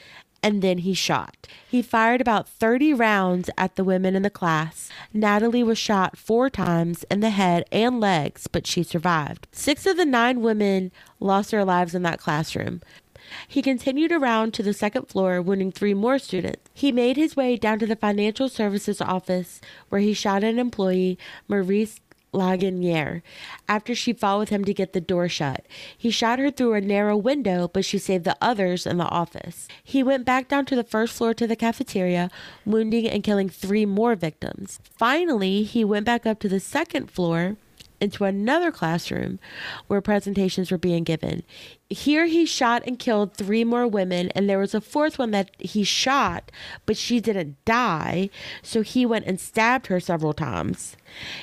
and 0.47 0.63
then 0.63 0.79
he 0.79 0.95
shot. 0.95 1.49
He 1.69 1.83
fired 1.83 2.21
about 2.21 2.49
30 2.49 2.95
rounds 2.95 3.51
at 3.59 3.75
the 3.75 3.83
women 3.83 4.15
in 4.15 4.23
the 4.23 4.31
class. 4.31 4.89
Nathalie 5.13 5.65
was 5.65 5.77
shot 5.77 6.17
four 6.17 6.49
times 6.49 7.03
in 7.11 7.19
the 7.19 7.31
head 7.31 7.65
and 7.73 7.99
legs, 7.99 8.47
but 8.47 8.65
she 8.65 8.85
survived. 8.85 9.49
Six 9.51 9.87
of 9.87 9.97
the 9.97 10.05
nine 10.05 10.43
women 10.43 10.93
lost 11.19 11.51
their 11.51 11.65
lives 11.65 11.97
in 11.97 12.03
that 12.05 12.21
classroom. 12.21 12.81
He 13.49 13.61
continued 13.61 14.13
around 14.13 14.55
to 14.55 14.63
the 14.63 14.73
second 14.73 15.09
floor, 15.09 15.43
wounding 15.43 15.73
three 15.73 15.95
more 15.95 16.21
students. 16.21 16.71
He 16.73 16.93
made 16.93 17.17
his 17.17 17.35
way 17.35 17.57
down 17.57 17.81
to 17.81 17.87
the 17.87 17.97
financial 17.97 18.49
services 18.49 19.01
office, 19.01 19.61
where 19.89 20.01
he 20.01 20.15
shot 20.15 20.45
an 20.45 20.61
employee, 20.61 21.19
Maryse 21.51 21.99
Laganière 22.37 23.23
after 23.69 23.95
she 23.95 24.13
with 24.13 24.51
him 24.51 24.65
to 24.65 24.75
get 24.75 24.93
the 24.93 25.01
door 25.01 25.29
shut. 25.29 25.67
He 25.97 26.11
shot 26.11 26.39
her 26.39 26.51
through 26.51 26.75
a 26.75 26.81
narrow 26.81 27.17
window, 27.17 27.69
but 27.69 27.85
she 27.85 27.99
saved 27.99 28.25
the 28.25 28.37
others 28.41 28.87
in 28.87 28.99
the 28.99 29.09
office. 29.09 29.67
He 29.83 30.03
went 30.03 30.25
back 30.25 30.49
down 30.49 30.67
to 30.67 30.77
the 30.77 30.85
first 30.85 31.15
floor 31.15 31.35
to 31.35 31.47
the 31.47 31.57
cafeteria, 31.57 32.31
wounding 32.65 33.09
and 33.09 33.25
killing 33.25 33.49
three 33.49 33.87
more 33.87 34.15
victims. 34.15 34.79
Finally, 34.85 35.63
he 35.63 35.85
went 35.85 36.07
back 36.07 36.27
up 36.27 36.39
to 36.41 36.49
the 36.49 36.61
second 36.61 37.11
floor 37.11 37.57
into 38.01 38.25
another 38.25 38.71
classroom 38.71 39.39
where 39.87 40.01
presentations 40.01 40.71
were 40.71 40.79
being 40.79 41.05
given. 41.05 41.43
Here 41.89 42.27
he 42.27 42.47
shot 42.47 42.83
and 42.85 42.99
killed 42.99 43.35
three 43.35 43.63
more 43.63 43.87
women, 43.87 44.31
and 44.35 44.49
there 44.49 44.59
was 44.59 44.75
a 44.75 44.81
fourth 44.81 45.19
one 45.21 45.31
that 45.31 45.51
he 45.61 45.85
shot, 45.85 46.51
but 46.85 46.97
she 46.97 47.21
didn't 47.21 47.65
die, 47.65 48.29
so 48.61 48.83
he 48.83 49.07
went 49.07 49.27
and 49.27 49.39
stabbed 49.39 49.87
her 49.87 50.01
several 50.01 50.33
times. 50.33 50.97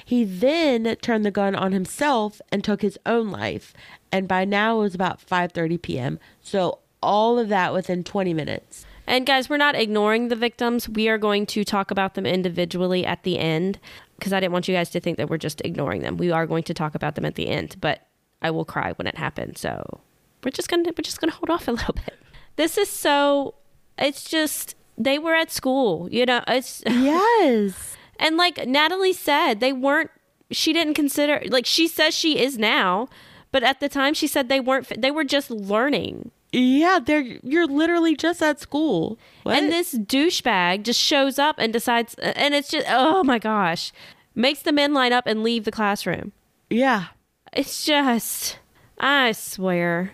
He 0.04 0.25
then 0.25 0.98
turned 1.01 1.24
the 1.24 1.31
gun 1.31 1.56
on 1.56 1.72
himself 1.72 2.42
and 2.51 2.62
took 2.62 2.81
his 2.81 3.00
own 3.06 3.31
life, 3.31 3.74
and 4.12 4.27
by 4.27 4.44
now 4.44 4.79
it 4.79 4.84
was 4.84 4.96
about 4.96 5.25
5:30 5.25 5.82
p.m. 5.82 6.20
So 6.41 6.79
all 7.01 7.39
of 7.39 7.50
that 7.50 7.74
within 7.74 8.03
20 8.03 8.34
minutes. 8.34 8.86
And 9.06 9.25
guys, 9.25 9.50
we're 9.50 9.58
not 9.58 9.75
ignoring 9.75 10.29
the 10.29 10.36
victims. 10.36 10.88
We 10.88 11.10
are 11.10 11.17
going 11.17 11.46
to 11.48 11.63
talk 11.63 11.91
about 11.91 12.15
them 12.15 12.25
individually 12.25 13.06
at 13.06 13.24
the 13.24 13.38
end 13.38 13.79
because 14.17 14.32
I 14.32 14.39
didn't 14.39 14.53
want 14.53 14.67
you 14.67 14.75
guys 14.75 14.89
to 14.91 15.00
think 15.00 15.17
that 15.17 15.29
we're 15.29 15.38
just 15.38 15.62
ignoring 15.62 16.01
them. 16.01 16.17
We 16.17 16.32
are 16.32 16.48
going 16.48 16.63
to 16.63 16.74
talk 16.74 16.96
about 16.96 17.15
them 17.15 17.25
at 17.25 17.36
the 17.36 17.50
end, 17.50 17.75
but 17.82 18.08
I 18.41 18.51
will 18.51 18.65
cry 18.65 18.94
when 18.94 19.08
it 19.08 19.17
happens. 19.17 19.60
So 19.60 20.00
we're 20.43 20.51
just 20.51 20.69
gonna 20.69 20.83
we're 20.85 21.01
just 21.03 21.19
gonna 21.21 21.33
hold 21.33 21.50
off 21.50 21.67
a 21.67 21.71
little 21.71 21.93
bit. 21.93 22.15
This 22.55 22.77
is 22.77 22.89
so. 22.89 23.55
It's 23.97 24.23
just 24.29 24.75
they 24.97 25.17
were 25.19 25.33
at 25.35 25.51
school, 25.51 26.07
you 26.12 26.25
know. 26.25 26.43
It's 26.47 26.83
Yes. 26.88 27.95
and 28.19 28.38
like 28.38 28.65
Nathalie 28.67 29.13
said, 29.13 29.59
they 29.59 29.73
weren't. 29.73 30.12
She 30.51 30.73
didn't 30.73 30.93
consider 30.93 31.41
like 31.50 31.65
she 31.65 31.88
says 31.88 32.13
she 32.13 32.39
is 32.39 32.57
now, 32.57 33.07
but 33.51 33.63
at 33.63 33.79
the 33.79 33.89
time 33.89 34.13
she 34.13 34.27
said 34.27 34.50
they 34.50 34.59
weren't. 34.59 35.01
They 35.01 35.12
were 35.12 35.23
just 35.23 35.50
learning. 35.50 36.31
Yeah, 36.51 37.00
they're 37.03 37.21
you're 37.41 37.65
literally 37.65 38.15
just 38.15 38.41
at 38.43 38.59
school. 38.59 39.17
What? 39.41 39.57
And 39.57 39.71
this 39.71 39.95
douchebag 39.95 40.83
just 40.83 41.00
shows 41.00 41.39
up 41.39 41.55
and 41.57 41.73
decides, 41.73 42.13
and 42.15 42.53
it's 42.53 42.69
just, 42.69 42.85
oh 42.88 43.23
my 43.23 43.39
gosh, 43.39 43.91
makes 44.35 44.62
the 44.62 44.71
men 44.71 44.93
line 44.93 45.13
up 45.13 45.25
and 45.25 45.41
leave 45.41 45.63
the 45.65 45.71
classroom. 45.71 46.31
yeah. 46.69 47.05
It's 47.51 47.85
just, 47.85 48.57
I 49.00 49.31
swear. 49.31 50.12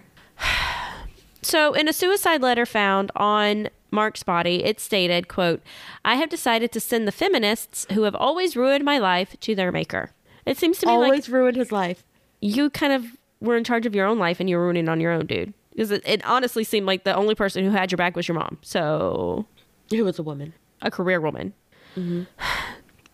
So, 1.41 1.73
in 1.73 1.87
a 1.87 1.93
suicide 1.93 2.41
letter 2.41 2.65
found 2.65 3.11
on 3.15 3.69
Marc's 3.91 4.23
body, 4.23 4.63
it 4.63 4.79
stated, 4.79 5.27
quote, 5.27 5.61
I 6.03 6.15
have 6.15 6.29
decided 6.29 6.71
to 6.73 6.79
send 6.79 7.07
the 7.07 7.11
feminists 7.11 7.85
who 7.93 8.03
have 8.03 8.15
always 8.15 8.55
ruined 8.55 8.83
my 8.83 8.97
life 8.97 9.39
to 9.41 9.55
their 9.55 9.71
maker. 9.71 10.11
It 10.45 10.57
seems 10.57 10.79
to 10.79 10.87
me 10.87 10.93
like 10.93 11.05
Always 11.05 11.29
ruined 11.29 11.57
his 11.57 11.71
life. 11.71 12.03
you 12.41 12.69
kind 12.69 12.93
of 12.93 13.05
were 13.41 13.55
in 13.55 13.63
charge 13.63 13.85
of 13.85 13.95
your 13.95 14.05
own 14.05 14.19
life 14.19 14.39
and 14.39 14.49
you're 14.49 14.61
ruining 14.61 14.89
on 14.89 14.99
your 14.99 15.11
own, 15.11 15.25
dude. 15.25 15.53
Because 15.71 15.91
it, 15.91 16.01
it 16.05 16.25
honestly 16.25 16.63
seemed 16.63 16.85
like 16.85 17.03
the 17.03 17.15
only 17.15 17.35
person 17.35 17.63
who 17.63 17.71
had 17.71 17.91
your 17.91 17.97
back 17.97 18.15
was 18.15 18.27
your 18.27 18.35
mom. 18.35 18.57
So, 18.61 19.45
who 19.89 20.03
was 20.03 20.19
a 20.19 20.23
woman. 20.23 20.53
a 20.81 20.91
career 20.91 21.21
woman. 21.21 21.53
Mm-hmm. 21.95 22.23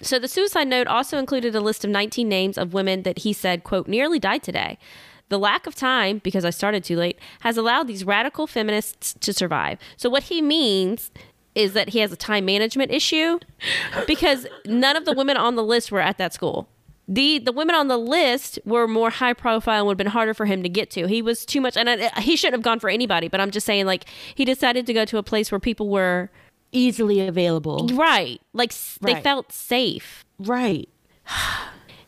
So 0.02 0.20
the 0.20 0.28
suicide 0.28 0.68
note 0.68 0.88
also 0.88 1.18
included 1.18 1.56
a 1.56 1.62
list 1.62 1.84
of 1.86 1.90
19 1.90 2.28
names 2.28 2.58
of 2.58 2.74
women 2.74 3.04
that 3.04 3.20
he 3.20 3.34
said, 3.34 3.64
quote, 3.64 3.88
nearly 3.88 4.20
died 4.20 4.44
today. 4.44 4.78
The 5.30 5.40
lack 5.40 5.66
of 5.66 5.76
time, 5.76 6.20
because 6.20 6.46
I 6.46 6.52
started 6.52 6.84
too 6.84 6.98
late, 6.98 7.18
has 7.42 7.58
allowed 7.58 7.88
these 7.88 8.04
radical 8.04 8.46
feminists 8.48 9.16
to 9.20 9.34
survive. 9.34 9.80
So 9.98 10.10
what 10.10 10.24
he 10.24 10.42
means 10.42 11.12
is 11.56 11.74
that 11.74 11.90
he 11.90 12.00
has 12.00 12.12
a 12.12 12.16
time 12.16 12.46
management 12.46 12.92
issue 12.92 13.40
because 14.06 14.46
none 14.66 14.96
of 14.96 15.06
the 15.06 15.14
women 15.14 15.38
on 15.38 15.56
the 15.56 15.64
list 15.64 15.92
were 15.92 16.02
at 16.02 16.18
that 16.18 16.34
school. 16.34 16.68
The 17.08 17.40
the 17.40 17.52
women 17.52 17.76
on 17.76 17.88
the 17.88 17.98
list 17.98 18.60
were 18.66 18.88
more 18.88 19.12
high 19.12 19.34
profile 19.34 19.80
and 19.80 19.88
would 19.88 19.94
have 19.94 19.98
been 19.98 20.08
harder 20.08 20.34
for 20.34 20.46
him 20.46 20.64
to 20.64 20.70
get 20.70 20.90
to. 20.92 21.08
He 21.08 21.22
was 21.22 21.46
too 21.46 21.62
much, 21.62 21.78
and 21.78 21.88
I, 21.88 22.10
he 22.20 22.36
shouldn't 22.36 22.56
have 22.56 22.64
gone 22.64 22.80
for 22.80 22.90
anybody. 22.90 23.28
But 23.28 23.40
I'm 23.40 23.52
just 23.52 23.66
saying, 23.66 23.86
like 23.86 24.06
he 24.34 24.44
decided 24.44 24.88
to 24.88 24.94
go 24.94 25.06
to 25.06 25.18
a 25.18 25.24
place 25.24 25.52
where 25.52 25.60
people 25.60 25.90
were 25.90 26.30
Easily 26.72 27.26
available. 27.26 27.88
right, 27.94 28.42
like 28.52 28.72
s 28.72 28.98
they 29.02 29.22
felt 29.22 29.52
safe. 29.52 30.26
Right. 30.40 30.90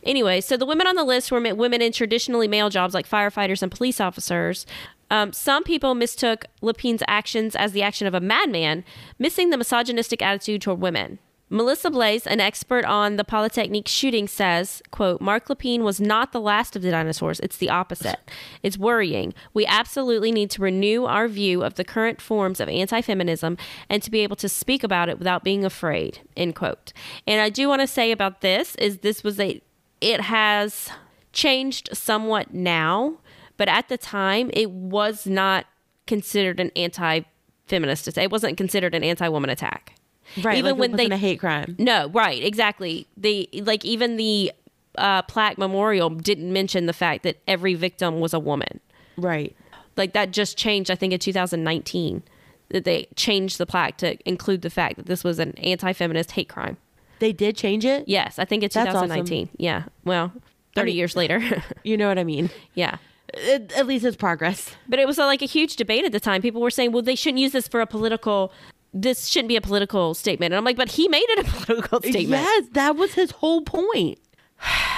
Anyway, 0.04 0.42
so 0.42 0.58
the 0.58 0.66
women 0.66 0.88
on 0.88 0.96
the 0.96 1.04
list 1.04 1.32
were 1.32 1.42
women 1.56 1.82
in 1.82 1.92
traditionally 1.92 2.48
male 2.48 2.70
jobs 2.70 2.94
like 2.94 3.10
firefighters 3.10 3.62
and 3.62 3.72
police 3.72 4.00
officers. 4.00 4.66
Um, 5.10 5.32
some 5.32 5.64
people 5.64 5.96
mistook 5.96 6.46
Lepine's 6.62 7.04
actions 7.08 7.56
as 7.56 7.72
the 7.72 7.82
action 7.82 8.08
of 8.08 8.14
a 8.14 8.20
madman, 8.20 8.84
missing 9.18 9.50
the 9.50 9.58
misogynistic 9.58 10.22
attitude 10.22 10.62
toward 10.62 10.82
women. 10.82 11.20
Mélissa 11.50 11.90
Blais, 11.90 12.26
an 12.26 12.42
expert 12.42 12.84
on 12.84 13.16
the 13.16 13.24
Polytechnique 13.24 13.88
shooting, 13.88 14.28
says, 14.28 14.82
quote, 14.92 15.22
Marc 15.22 15.48
Lapine 15.48 15.80
was 15.80 16.02
not 16.02 16.34
the 16.34 16.42
last 16.42 16.76
of 16.76 16.82
the 16.82 16.92
dinosaurs. 16.92 17.40
It's 17.40 17.56
the 17.56 17.70
opposite. 17.70 18.20
It's 18.64 18.78
worrying. 18.78 19.34
We 19.54 19.66
absolutely 19.66 20.34
need 20.34 20.50
to 20.52 20.62
renew 20.62 21.06
our 21.06 21.30
view 21.30 21.64
of 21.64 21.76
the 21.76 21.86
current 21.86 22.20
forms 22.20 22.60
of 22.60 22.68
anti-feminism 22.68 23.58
and 23.90 24.04
to 24.04 24.12
be 24.12 24.20
able 24.20 24.36
to 24.36 24.50
speak 24.50 24.84
about 24.84 25.08
it 25.08 25.20
without 25.20 25.46
being 25.46 25.64
afraid, 25.64 26.20
end 26.36 26.56
quote. 26.56 26.92
And 27.26 27.40
I 27.40 27.50
do 27.50 27.70
want 27.70 27.80
to 27.80 27.88
say 27.88 28.12
about 28.12 28.42
this 28.42 28.76
is 28.76 28.98
this 28.98 29.24
was 29.24 29.40
a, 29.40 29.62
it 30.02 30.22
has 30.22 30.90
changed 31.34 31.90
somewhat 31.94 32.54
now, 32.54 33.18
but 33.58 33.68
at 33.68 33.90
the 33.90 33.98
time 33.98 34.50
it 34.54 34.72
was 34.72 35.28
not 35.28 35.66
considered 36.06 36.60
an 36.60 36.72
anti-feminist. 36.76 38.18
It 38.18 38.32
wasn't 38.32 38.58
considered 38.58 38.96
an 38.96 39.04
anti-woman 39.04 39.50
attack. 39.50 39.94
Right. 40.42 40.58
Even 40.58 40.72
like 40.72 40.80
when 40.80 40.94
it 40.94 40.98
they 40.98 41.16
a 41.16 41.18
hate 41.18 41.40
crime. 41.40 41.76
no, 41.80 42.10
right, 42.10 42.44
exactly. 42.44 43.08
The 43.16 43.50
like 43.64 43.86
even 43.86 44.18
the 44.18 44.52
uh, 44.98 45.22
plaque 45.24 45.58
memorial 45.58 46.10
didn't 46.10 46.52
mention 46.52 46.86
the 46.86 46.94
fact 46.94 47.24
that 47.24 47.38
every 47.48 47.76
victim 47.76 48.20
was 48.20 48.34
a 48.34 48.40
woman. 48.40 48.80
Right. 49.16 49.56
Like 49.96 50.14
that 50.14 50.32
just 50.32 50.58
changed. 50.58 50.92
I 50.92 50.96
think 50.96 51.14
in 51.14 51.20
2019 51.20 52.24
that 52.70 52.84
they 52.84 53.08
changed 53.16 53.58
the 53.58 53.66
plaque 53.66 53.98
to 53.98 54.18
include 54.28 54.62
the 54.62 54.70
fact 54.70 54.98
that 54.98 55.06
this 55.06 55.24
was 55.24 55.40
an 55.40 55.54
anti-feminist 55.58 56.32
hate 56.32 56.50
crime. 56.50 56.78
They 57.20 57.34
did 57.34 57.56
change 57.58 57.86
it. 57.86 58.08
Yes, 58.08 58.40
I 58.40 58.46
think 58.46 58.64
it's 58.64 58.76
That's 58.76 58.90
awesome. 58.90 59.10
2019. 59.10 59.50
Yeah. 59.58 59.84
Well, 60.04 60.32
30 60.76 60.86
mean- 60.88 60.96
years 60.98 61.16
later. 61.16 61.64
You 61.84 61.98
know 61.98 62.08
what 62.08 62.20
I 62.20 62.24
mean. 62.24 62.50
yeah. 62.74 62.98
It, 63.34 63.74
at 63.74 63.88
least 63.88 64.06
it's 64.06 64.16
progress. 64.18 64.72
But 64.88 65.00
it 65.00 65.08
was 65.08 65.20
uh, 65.20 65.26
like 65.26 65.42
a 65.42 65.46
huge 65.46 65.76
debate 65.76 66.06
at 66.06 66.12
the 66.14 66.20
time. 66.20 66.42
People 66.42 66.62
were 66.62 66.72
saying, 66.72 66.92
well, 66.94 67.02
they 67.02 67.16
shouldn't 67.16 67.40
use 67.40 67.52
this 67.52 67.68
for 67.68 67.82
a 67.82 67.86
political. 67.86 68.54
This 68.94 69.28
shouldn't 69.28 69.50
be 69.50 69.58
a 69.58 69.62
political 69.62 70.14
statement. 70.14 70.54
And 70.54 70.58
I'm 70.58 70.64
like, 70.64 70.78
but 70.78 70.92
he 70.92 71.08
made 71.10 71.26
it 71.30 71.40
a 71.40 71.44
political 71.66 72.00
statement. 72.00 72.44
Yes, 72.44 72.66
that 72.72 72.96
was 72.96 73.14
his 73.16 73.32
whole 73.32 73.62
point. 73.62 74.20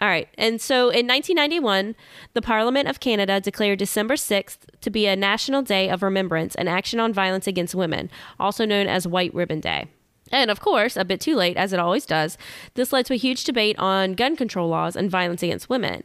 All 0.00 0.08
right. 0.08 0.28
And 0.38 0.60
so 0.60 0.90
in 0.90 1.06
1991, 1.08 1.96
the 2.34 2.42
Parliament 2.42 2.88
of 2.88 3.00
Canada 3.00 3.40
declared 3.40 3.80
December 3.80 4.14
6th 4.14 4.58
to 4.80 4.90
be 4.90 5.06
a 5.06 5.16
National 5.16 5.62
Day 5.62 5.88
of 5.90 6.02
Remembrance 6.02 6.54
and 6.54 6.68
Action 6.68 7.00
on 7.00 7.12
Violence 7.12 7.48
Against 7.48 7.74
Women, 7.74 8.08
also 8.38 8.64
known 8.64 8.86
as 8.86 9.08
White 9.08 9.34
Ribbon 9.34 9.60
Day. 9.60 9.88
And 10.32 10.50
of 10.50 10.60
course, 10.60 10.96
a 10.96 11.04
bit 11.04 11.20
too 11.20 11.34
late, 11.34 11.56
as 11.56 11.72
it 11.72 11.78
always 11.78 12.06
does, 12.06 12.36
this 12.74 12.92
led 12.92 13.06
to 13.06 13.14
a 13.14 13.16
huge 13.16 13.44
debate 13.44 13.78
on 13.78 14.14
gun 14.14 14.36
control 14.36 14.68
laws 14.68 14.96
and 14.96 15.10
violence 15.10 15.42
against 15.42 15.70
women. 15.70 16.04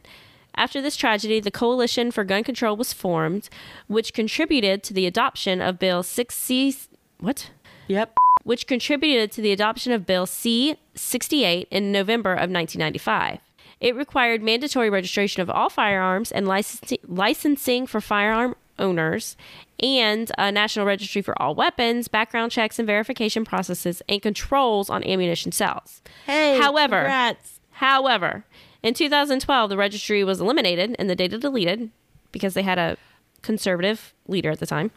After 0.56 0.80
this 0.80 0.96
tragedy, 0.96 1.40
the 1.40 1.50
Coalition 1.50 2.10
for 2.10 2.22
Gun 2.22 2.44
Control 2.44 2.76
was 2.76 2.92
formed, 2.92 3.48
which 3.88 4.14
contributed 4.14 4.82
to 4.84 4.94
the 4.94 5.06
adoption 5.06 5.60
of 5.60 5.78
Bill 5.78 6.02
6C. 6.02 6.88
What? 7.18 7.50
Yep. 7.88 8.14
which 8.44 8.66
contributed 8.66 9.32
to 9.32 9.42
the 9.42 9.52
adoption 9.52 9.92
of 9.92 10.06
Bill 10.06 10.26
C 10.26 10.76
68 10.94 11.68
in 11.70 11.92
November 11.92 12.32
of 12.32 12.50
1995. 12.50 13.40
It 13.80 13.96
required 13.96 14.42
mandatory 14.42 14.88
registration 14.88 15.42
of 15.42 15.50
all 15.50 15.68
firearms 15.68 16.32
and 16.32 16.46
licensing, 16.46 16.98
licensing 17.06 17.86
for 17.86 18.00
firearm 18.00 18.54
owners, 18.78 19.36
and 19.80 20.30
a 20.38 20.50
national 20.52 20.86
registry 20.86 21.22
for 21.22 21.40
all 21.40 21.54
weapons, 21.54 22.08
background 22.08 22.52
checks 22.52 22.78
and 22.78 22.86
verification 22.86 23.44
processes, 23.44 24.02
and 24.08 24.22
controls 24.22 24.90
on 24.90 25.04
ammunition 25.04 25.52
sales. 25.52 26.02
Hey. 26.26 26.58
However- 26.58 26.96
congrats. 27.02 27.60
However, 27.78 28.44
in 28.82 28.94
2012, 28.94 29.70
the 29.70 29.76
registry 29.76 30.22
was 30.22 30.40
eliminated 30.40 30.94
and 30.98 31.10
the 31.10 31.16
data 31.16 31.38
deleted 31.38 31.90
because 32.30 32.54
they 32.54 32.62
had 32.62 32.78
a 32.78 32.96
conservative 33.42 34.14
leader 34.26 34.50
at 34.50 34.58
the 34.60 34.66
time. 34.66 34.90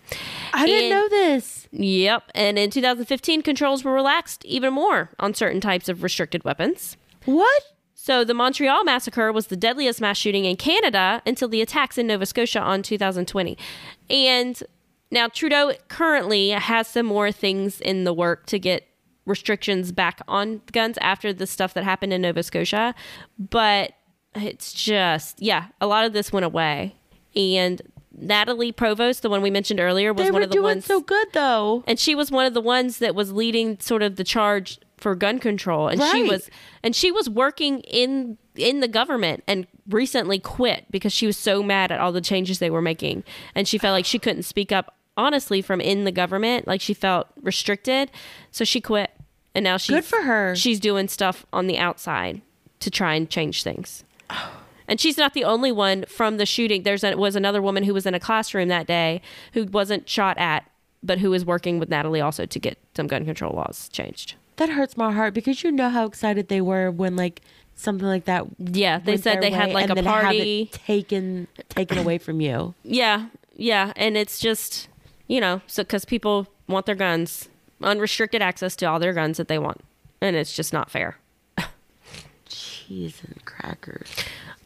I 0.54 0.66
didn't 0.66 0.90
know 0.90 1.10
this. 1.10 1.68
Yep. 1.72 2.32
And 2.34 2.58
in 2.58 2.70
2015, 2.70 3.42
controls 3.42 3.84
were 3.84 3.94
relaxed 3.94 4.46
even 4.46 4.74
more 4.74 5.10
on 5.20 5.34
certain 5.34 5.60
types 5.60 5.90
of 5.90 6.04
restricted 6.04 6.44
weapons. 6.44 6.98
What? 7.26 7.64
So 8.08 8.24
the 8.24 8.34
Montreal 8.34 8.86
massacre 8.86 9.34
was 9.34 9.48
the 9.48 9.58
deadliest 9.58 10.00
mass 10.00 10.16
shooting 10.16 10.46
in 10.46 10.56
Canada 10.56 11.22
until 11.26 11.50
the 11.50 11.62
attacks 11.62 11.98
in 11.98 12.08
Nova 12.08 12.26
Scotia 12.26 12.62
on 12.62 12.82
2020. 12.82 13.58
And 14.10 14.64
now 15.12 15.28
Trudeau 15.28 15.74
currently 15.90 16.52
has 16.52 16.88
some 16.88 17.06
more 17.06 17.34
things 17.34 17.82
in 17.82 18.06
the 18.06 18.14
work 18.14 18.46
to 18.46 18.60
get 18.60 18.88
restrictions 19.26 19.92
back 19.92 20.22
on 20.26 20.62
guns 20.72 20.98
after 21.02 21.34
the 21.34 21.46
stuff 21.46 21.74
that 21.74 21.84
happened 21.84 22.14
in 22.14 22.22
Nova 22.22 22.44
Scotia, 22.44 22.96
but 23.38 23.92
it's 24.36 24.72
just 24.72 25.42
yeah, 25.42 25.66
a 25.82 25.86
lot 25.86 26.06
of 26.06 26.14
this 26.14 26.32
went 26.32 26.46
away. 26.46 26.96
And 27.36 27.82
Nathalie 28.14 28.72
Provost, 28.72 29.22
the 29.22 29.30
one 29.30 29.42
we 29.42 29.52
mentioned 29.52 29.82
earlier, 29.82 30.14
was 30.14 30.28
They 30.28 30.32
one 30.32 30.44
of 30.44 30.50
the 30.50 30.54
doing 30.54 30.64
ones 30.64 30.86
so 30.86 31.02
good 31.02 31.28
though. 31.34 31.84
and 31.86 32.00
she 32.00 32.16
was 32.16 32.32
one 32.32 32.46
of 32.46 32.54
the 32.54 32.62
ones 32.62 33.00
that 33.00 33.16
was 33.16 33.34
leading 33.34 33.78
sort 33.82 34.02
of 34.02 34.16
the 34.16 34.24
charge 34.24 34.80
for 34.98 35.14
gun 35.16 35.40
control 35.40 35.88
and 35.88 36.02
she 36.02 36.24
was 36.24 36.50
and 36.84 36.96
she 36.96 37.12
was 37.12 37.30
working 37.30 37.80
in 37.82 38.38
in 38.56 38.80
the 38.80 38.88
government 38.88 39.44
and 39.48 39.68
recently 39.88 40.40
quit 40.40 40.86
because 40.90 41.14
she 41.14 41.28
was 41.28 41.38
so 41.38 41.62
mad 41.62 41.92
at 41.92 42.00
all 42.00 42.12
the 42.12 42.22
changes 42.22 42.58
they 42.60 42.70
were 42.72 42.82
making 42.82 43.24
and 43.54 43.68
she 43.68 43.78
felt 43.78 43.94
like 43.94 44.06
she 44.06 44.18
couldn't 44.18 44.44
speak 44.44 44.72
up 44.72 44.96
honestly 45.16 45.62
from 45.62 45.80
in 45.80 46.04
the 46.04 46.12
government 46.12 46.68
like 46.68 46.82
she 46.82 46.94
felt 46.94 47.28
restricted 47.42 48.10
so 48.52 48.64
she 48.66 48.82
quit 48.82 49.12
and 49.54 49.64
now 49.64 49.78
she's 49.78 49.98
Good 49.98 50.06
for 50.06 50.22
her. 50.24 50.56
she's 50.56 50.80
doing 50.80 51.08
stuff 51.08 51.46
on 51.54 51.68
the 51.68 51.78
outside 51.78 52.42
to 52.80 52.90
try 52.90 53.14
and 53.14 53.30
change 53.30 53.62
things 53.64 54.04
and 54.88 55.00
she's 55.00 55.18
not 55.18 55.34
the 55.34 55.44
only 55.44 55.72
one 55.72 56.06
from 56.08 56.38
the 56.38 56.46
shooting. 56.46 56.84
There's 56.84 57.04
a, 57.04 57.16
was 57.16 57.36
another 57.36 57.62
woman 57.62 57.84
who 57.84 57.94
was 57.94 58.06
in 58.06 58.14
a 58.14 58.20
classroom 58.20 58.70
that 58.70 58.88
day 58.88 59.22
who 59.54 59.66
wasn't 59.66 60.08
shot 60.08 60.38
at, 60.38 60.70
but 61.04 61.20
who 61.20 61.30
was 61.30 61.44
working 61.46 61.78
with 61.78 61.90
Nathalie 61.90 62.22
also 62.22 62.46
to 62.46 62.60
get 62.60 62.78
some 62.96 63.06
gun 63.08 63.26
control 63.26 63.54
laws 63.54 63.90
changed. 63.90 64.36
That 64.58 64.70
hurts 64.70 64.98
my 64.98 65.12
heart 65.12 65.34
because 65.34 65.64
you 65.64 65.72
know 65.72 65.90
how 65.90 66.06
excited 66.06 66.48
they 66.50 66.62
were 66.62 66.92
when 66.92 67.16
like 67.16 67.42
something 67.76 68.08
like 68.08 68.26
that. 68.26 68.46
Yeah, 68.60 69.00
they 69.00 69.18
said 69.18 69.42
they 69.42 69.52
had 69.52 69.72
like 69.72 69.84
and 69.90 69.92
a 69.92 69.96
then 69.96 70.04
have 70.06 70.16
it 70.16 70.28
party. 70.28 70.70
taken 70.74 71.48
taken 71.70 71.98
away 71.98 72.18
from 72.18 72.42
you. 72.42 72.74
Yeah, 72.84 73.28
yeah, 73.56 73.94
and 73.96 74.18
it's 74.18 74.40
just 74.40 74.90
you 75.28 75.40
know, 75.40 75.62
so 75.68 75.84
because 75.84 76.06
people 76.06 76.48
want 76.68 76.86
their 76.86 76.96
guns, 76.96 77.50
unrestricted 77.82 78.42
access 78.42 78.76
to 78.78 78.86
all 78.86 79.00
their 79.00 79.14
guns 79.14 79.38
that 79.38 79.48
they 79.48 79.60
want, 79.60 79.82
and 80.22 80.36
it's 80.36 80.56
just 80.56 80.74
not 80.74 80.90
fair. 80.90 81.18
Cheese 82.48 83.22
and 83.26 83.44
crackers. 83.46 84.10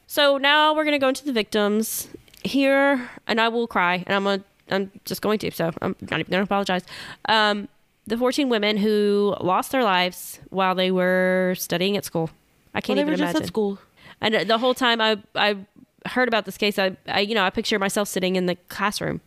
So 0.07 0.38
now 0.38 0.75
we're 0.75 0.86
gonna 0.86 1.00
go 1.00 1.07
into 1.10 1.25
the 1.25 1.33
victims 1.33 2.07
here, 2.43 3.10
and 3.27 3.41
I 3.41 3.48
will 3.50 3.67
cry, 3.67 4.03
and 4.05 4.15
I'm 4.15 4.24
gonna, 4.24 4.43
I'm 4.69 4.91
just 5.05 5.21
going 5.21 5.39
to, 5.39 5.51
so 5.51 5.71
I'm 5.81 5.95
not 6.10 6.19
even 6.19 6.31
gonna 6.31 6.43
apologize. 6.43 6.83
Um, 7.27 7.67
the 8.08 8.17
14 8.17 8.50
women 8.50 8.77
who 8.77 9.36
lost 9.41 9.72
their 9.72 9.84
lives 9.84 10.39
while 10.50 10.75
they 10.75 10.91
were 10.91 11.53
studying 11.58 11.96
at 11.98 12.05
school. 12.05 12.29
I 12.74 12.81
can't 12.81 12.98
they 12.98 13.01
even 13.01 13.12
were 13.13 13.17
just 13.17 13.22
imagine. 13.31 13.41
at 13.43 13.48
school. 13.48 13.79
And 14.22 14.36
uh, 14.36 14.43
the 14.43 14.58
whole 14.58 14.74
time 14.74 15.01
I 15.01 15.17
I 15.36 15.58
heard 16.08 16.27
about 16.27 16.46
this 16.46 16.58
case, 16.58 16.79
I, 16.79 16.98
I 17.08 17.20
you 17.22 17.36
know 17.36 17.43
I 17.43 17.50
picture 17.50 17.77
myself 17.79 18.08
sitting 18.08 18.36
in 18.36 18.46
the 18.48 18.55
classroom, 18.70 19.22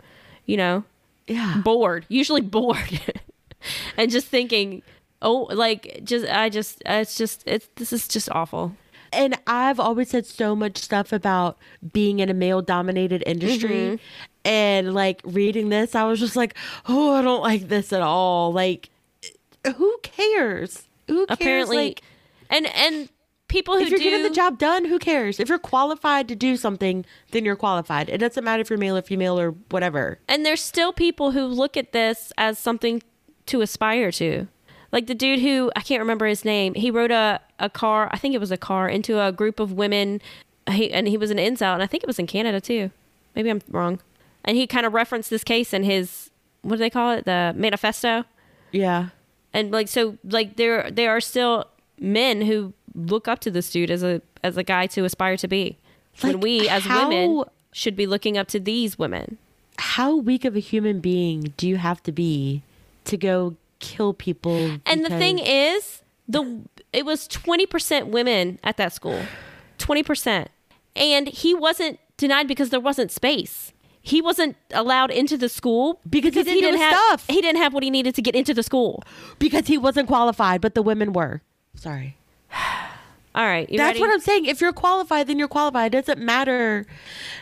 you 0.46 0.56
know, 0.56 0.84
Yeah. 1.26 1.60
bored, 1.64 2.04
usually 2.08 2.40
bored, 2.40 3.00
and 3.96 4.10
just 4.10 4.26
thinking, 4.26 4.82
oh, 5.22 5.48
like 5.52 6.00
just 6.04 6.26
I 6.30 6.48
just 6.48 6.82
it's 6.86 7.16
just 7.16 7.42
it's 7.46 7.68
this 7.76 7.92
is 7.92 8.08
just 8.08 8.28
awful. 8.30 8.76
and 9.12 9.38
I've 9.46 9.78
always 9.78 10.10
said 10.10 10.26
so 10.26 10.56
much 10.56 10.78
stuff 10.78 11.12
about 11.12 11.56
being 11.92 12.18
in 12.18 12.28
a 12.28 12.34
male 12.34 12.62
dominated 12.62 13.22
industry. 13.26 13.68
Mm-hmm. 13.98 14.04
And 14.44 14.94
like 14.94 15.20
reading 15.24 15.70
this, 15.70 15.94
I 15.94 16.04
was 16.04 16.20
just 16.20 16.36
like, 16.36 16.54
oh, 16.86 17.14
I 17.14 17.22
don't 17.22 17.42
like 17.42 17.68
this 17.68 17.92
at 17.92 18.02
all. 18.02 18.52
Like, 18.52 18.90
who 19.76 19.98
cares? 20.02 20.82
Who 21.08 21.26
cares? 21.26 21.38
Apparently, 21.40 21.76
like, 21.76 22.02
and 22.50 22.66
and 22.66 23.08
people 23.48 23.76
who 23.76 23.82
if 23.82 23.90
you're 23.90 23.98
do 23.98 24.04
getting 24.04 24.22
the 24.22 24.30
job 24.30 24.58
done, 24.58 24.84
who 24.84 24.98
cares? 24.98 25.40
If 25.40 25.48
you're 25.48 25.58
qualified 25.58 26.28
to 26.28 26.34
do 26.34 26.56
something, 26.56 27.04
then 27.30 27.44
you're 27.44 27.56
qualified. 27.56 28.10
It 28.10 28.18
doesn't 28.18 28.44
matter 28.44 28.60
if 28.60 28.68
you're 28.68 28.78
male 28.78 28.96
or 28.96 29.02
female 29.02 29.38
or 29.38 29.52
whatever. 29.70 30.18
And 30.28 30.44
there's 30.44 30.60
still 30.60 30.92
people 30.92 31.30
who 31.30 31.46
look 31.46 31.76
at 31.76 31.92
this 31.92 32.32
as 32.36 32.58
something 32.58 33.02
to 33.46 33.60
aspire 33.60 34.10
to. 34.12 34.48
Like 34.92 35.06
the 35.06 35.14
dude 35.14 35.40
who 35.40 35.72
I 35.74 35.80
can't 35.80 36.00
remember 36.00 36.26
his 36.26 36.44
name. 36.44 36.74
He 36.74 36.90
rode 36.90 37.10
a, 37.10 37.40
a 37.58 37.68
car, 37.68 38.08
I 38.12 38.18
think 38.18 38.34
it 38.34 38.38
was 38.38 38.50
a 38.50 38.56
car, 38.56 38.88
into 38.88 39.20
a 39.20 39.32
group 39.32 39.58
of 39.58 39.72
women. 39.72 40.20
He, 40.70 40.92
and 40.92 41.08
he 41.08 41.16
was 41.16 41.30
an 41.30 41.38
incel, 41.38 41.74
and 41.74 41.82
I 41.82 41.86
think 41.86 42.02
it 42.02 42.06
was 42.06 42.18
in 42.18 42.26
Canada 42.26 42.60
too. 42.60 42.90
Maybe 43.34 43.50
I'm 43.50 43.60
wrong. 43.68 44.00
And 44.44 44.56
he 44.56 44.66
kind 44.66 44.84
of 44.86 44.92
referenced 44.92 45.30
this 45.30 45.42
case 45.44 45.72
in 45.72 45.84
his, 45.84 46.30
what 46.62 46.72
do 46.76 46.78
they 46.78 46.90
call 46.90 47.12
it? 47.12 47.24
The 47.24 47.52
manifesto. 47.56 48.24
Yeah. 48.72 49.08
and 49.52 49.70
like 49.70 49.86
so 49.88 50.18
like 50.24 50.56
there 50.56 50.90
there 50.90 51.10
are 51.10 51.20
still 51.20 51.66
men 52.00 52.42
who 52.42 52.72
look 52.94 53.28
up 53.28 53.38
to 53.40 53.50
this 53.52 53.70
dude 53.70 53.88
as 53.90 54.02
a 54.02 54.20
as 54.42 54.56
a 54.56 54.64
guy 54.64 54.88
to 54.88 55.04
aspire 55.04 55.36
to 55.36 55.46
be 55.46 55.78
when 56.22 56.40
we 56.40 56.68
as 56.68 56.82
how- 56.82 57.08
women 57.08 57.44
should 57.72 57.94
be 57.94 58.04
looking 58.06 58.36
up 58.36 58.48
to 58.48 58.58
these 58.58 58.98
women 58.98 59.38
How 59.78 60.16
weak 60.16 60.44
of 60.44 60.56
a 60.56 60.58
human 60.60 60.98
being 60.98 61.52
do 61.56 61.68
you 61.68 61.76
have 61.76 62.02
to 62.02 62.10
be 62.12 62.62
to 63.04 63.16
go 63.16 63.54
kill 63.78 64.12
people? 64.12 64.78
and 64.86 65.04
the 65.04 65.10
thing 65.10 65.38
is 65.38 66.02
the 66.28 66.62
it 66.92 67.04
was 67.06 67.28
20% 67.28 68.08
women 68.08 68.58
at 68.64 68.76
that 68.76 68.92
school 68.92 69.22
20% 69.78 70.46
and 70.96 71.28
he 71.28 71.54
wasn't 71.54 71.98
denied 72.16 72.48
because 72.48 72.70
there 72.70 72.80
wasn't 72.80 73.10
space 73.12 73.72
he 74.06 74.20
wasn't 74.20 74.54
allowed 74.72 75.10
into 75.10 75.36
the 75.38 75.48
school 75.48 75.98
Because 76.08 76.34
he 76.34 76.44
didn't 76.44 76.60
do 76.60 76.70
his 76.72 76.80
have 76.80 76.92
stuff. 76.94 77.24
he 77.26 77.40
didn't 77.40 77.60
have 77.62 77.72
what 77.72 77.82
he 77.82 77.88
needed 77.90 78.14
to 78.16 78.22
get 78.22 78.34
into 78.36 78.52
the 78.52 78.62
school 78.62 79.02
because 79.38 79.66
he 79.66 79.78
wasn't 79.78 80.06
qualified, 80.08 80.60
but 80.60 80.74
the 80.74 80.82
women 80.82 81.12
were. 81.14 81.40
Sorry. 81.74 82.16
all 83.34 83.46
right 83.46 83.68
you 83.70 83.78
That's 83.78 83.94
ready? 83.98 84.00
what 84.00 84.10
I'm 84.10 84.20
saying. 84.20 84.44
If 84.46 84.60
you're 84.60 84.72
qualified, 84.74 85.26
then 85.26 85.38
you're 85.38 85.48
qualified. 85.48 85.94
It 85.94 86.06
doesn't 86.06 86.24
matter. 86.24 86.86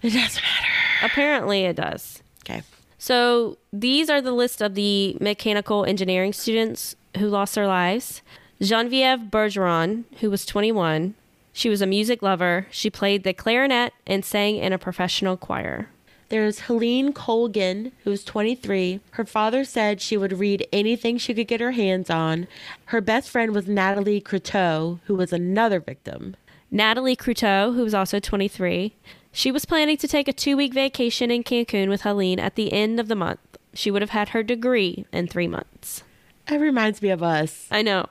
It 0.02 0.10
doesn't 0.10 0.42
matter. 0.42 0.68
apparently 1.02 1.64
it 1.64 1.76
does 1.76 2.22
Okay. 2.44 2.62
So 2.96 3.58
these 3.72 4.08
are 4.08 4.20
the 4.22 4.32
list 4.32 4.62
of 4.62 4.74
the 4.76 5.16
mechanical 5.20 5.84
engineering 5.84 6.32
students 6.32 6.94
who 7.18 7.28
lost 7.28 7.56
their 7.56 7.66
lives. 7.66 8.22
Genevieve 8.60 9.28
Bergeron, 9.30 10.04
who 10.20 10.30
was 10.30 10.46
21, 10.46 11.14
she 11.52 11.68
was 11.68 11.82
a 11.82 11.86
music 11.86 12.22
lover. 12.22 12.68
She 12.70 12.88
played 12.90 13.24
the 13.24 13.32
clarinet 13.34 13.92
and 14.06 14.24
sang 14.24 14.56
in 14.56 14.72
a 14.72 14.78
professional 14.78 15.36
choir. 15.36 15.88
There's 16.32 16.60
Helene 16.60 17.12
Colgan, 17.12 17.92
who's 18.04 18.24
23. 18.24 19.00
Her 19.10 19.26
father 19.26 19.64
said 19.64 20.00
she 20.00 20.16
would 20.16 20.32
read 20.32 20.66
anything 20.72 21.18
she 21.18 21.34
could 21.34 21.46
get 21.46 21.60
her 21.60 21.72
hands 21.72 22.08
on. 22.08 22.48
Her 22.86 23.02
best 23.02 23.28
friend 23.28 23.54
was 23.54 23.68
Nathalie 23.68 24.22
Croteau, 24.22 25.00
who 25.04 25.14
was 25.14 25.30
another 25.34 25.78
victim. 25.78 26.34
Nathalie 26.70 27.16
Croteau, 27.16 27.74
who 27.74 27.84
was 27.84 27.92
also 27.92 28.18
23, 28.18 28.94
she 29.30 29.52
was 29.52 29.66
planning 29.66 29.98
to 29.98 30.08
take 30.08 30.26
a 30.26 30.32
two 30.32 30.56
week 30.56 30.72
vacation 30.72 31.30
in 31.30 31.42
Cancun 31.44 31.90
with 31.90 32.00
Helene 32.00 32.40
at 32.40 32.54
the 32.54 32.72
end 32.72 32.98
of 32.98 33.08
the 33.08 33.14
month. 33.14 33.40
She 33.74 33.90
would 33.90 34.00
have 34.00 34.12
had 34.12 34.30
her 34.30 34.42
degree 34.42 35.04
in 35.12 35.28
three 35.28 35.48
months. 35.48 36.02
It 36.48 36.56
reminds 36.56 37.02
me 37.02 37.10
of 37.10 37.22
us. 37.22 37.66
I 37.70 37.82
know. 37.82 38.06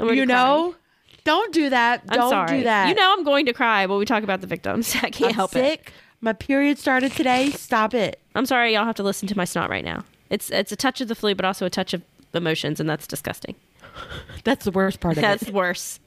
I'm 0.00 0.14
You 0.14 0.24
know? 0.24 0.76
Don't 1.24 1.52
do 1.52 1.68
that. 1.68 2.06
crying. 2.06 2.20
Don't 2.22 2.30
sorry. 2.30 2.58
do 2.58 2.64
that. 2.64 2.88
You 2.88 2.94
know 2.94 3.12
I'm 3.18 3.22
going 3.24 3.44
to 3.44 3.52
cry 3.52 3.84
when 3.84 3.98
we 3.98 4.06
talk 4.06 4.22
about 4.22 4.40
the 4.40 4.46
victims. 4.46 4.96
I 5.02 5.10
can't 5.10 5.32
I'm 5.32 5.34
help 5.34 5.54
it. 5.56 5.90
My 6.20 6.32
period 6.32 6.78
started 6.78 7.12
today. 7.12 7.50
Stop 7.50 7.94
it. 7.94 8.20
I'm 8.34 8.46
sorry, 8.46 8.74
y'all 8.74 8.84
have 8.84 8.96
to 8.96 9.02
listen 9.02 9.28
to 9.28 9.36
my 9.36 9.44
snot 9.44 9.70
right 9.70 9.84
now. 9.84 10.04
It's 10.30 10.50
it's 10.50 10.72
a 10.72 10.76
touch 10.76 11.00
of 11.00 11.08
the 11.08 11.14
flu, 11.14 11.34
but 11.34 11.44
also 11.44 11.66
a 11.66 11.70
touch 11.70 11.94
of 11.94 12.02
emotions, 12.34 12.80
and 12.80 12.88
that's 12.88 13.06
disgusting. 13.06 13.54
That's 14.44 14.64
the 14.66 14.70
worst 14.70 15.00
part 15.00 15.16
of 15.16 15.22
That's 15.22 15.42
it. 15.42 15.46
That's 15.46 15.54
worse. 15.54 16.00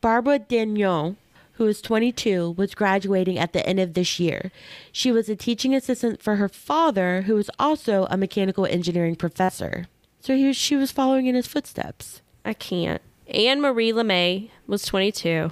Barbara 0.00 0.40
Daigneault, 0.40 1.16
who 1.52 1.66
is 1.66 1.80
22, 1.80 2.54
was 2.56 2.74
graduating 2.74 3.38
at 3.38 3.52
the 3.52 3.64
end 3.66 3.78
of 3.78 3.94
this 3.94 4.18
year. 4.18 4.50
She 4.90 5.12
was 5.12 5.28
a 5.28 5.36
teaching 5.36 5.74
assistant 5.74 6.20
for 6.20 6.36
her 6.36 6.48
father, 6.48 7.22
who 7.22 7.34
was 7.34 7.48
also 7.58 8.06
a 8.10 8.16
mechanical 8.16 8.66
engineering 8.66 9.14
professor. 9.14 9.86
So 10.20 10.36
he 10.36 10.48
was, 10.48 10.56
she 10.56 10.74
was 10.76 10.90
following 10.90 11.26
in 11.26 11.34
his 11.36 11.46
footsteps. 11.46 12.20
I 12.44 12.52
can't. 12.52 13.00
Anne 13.28 13.60
Marie 13.60 13.92
LeMay 13.92 14.50
was 14.66 14.84
22. 14.84 15.50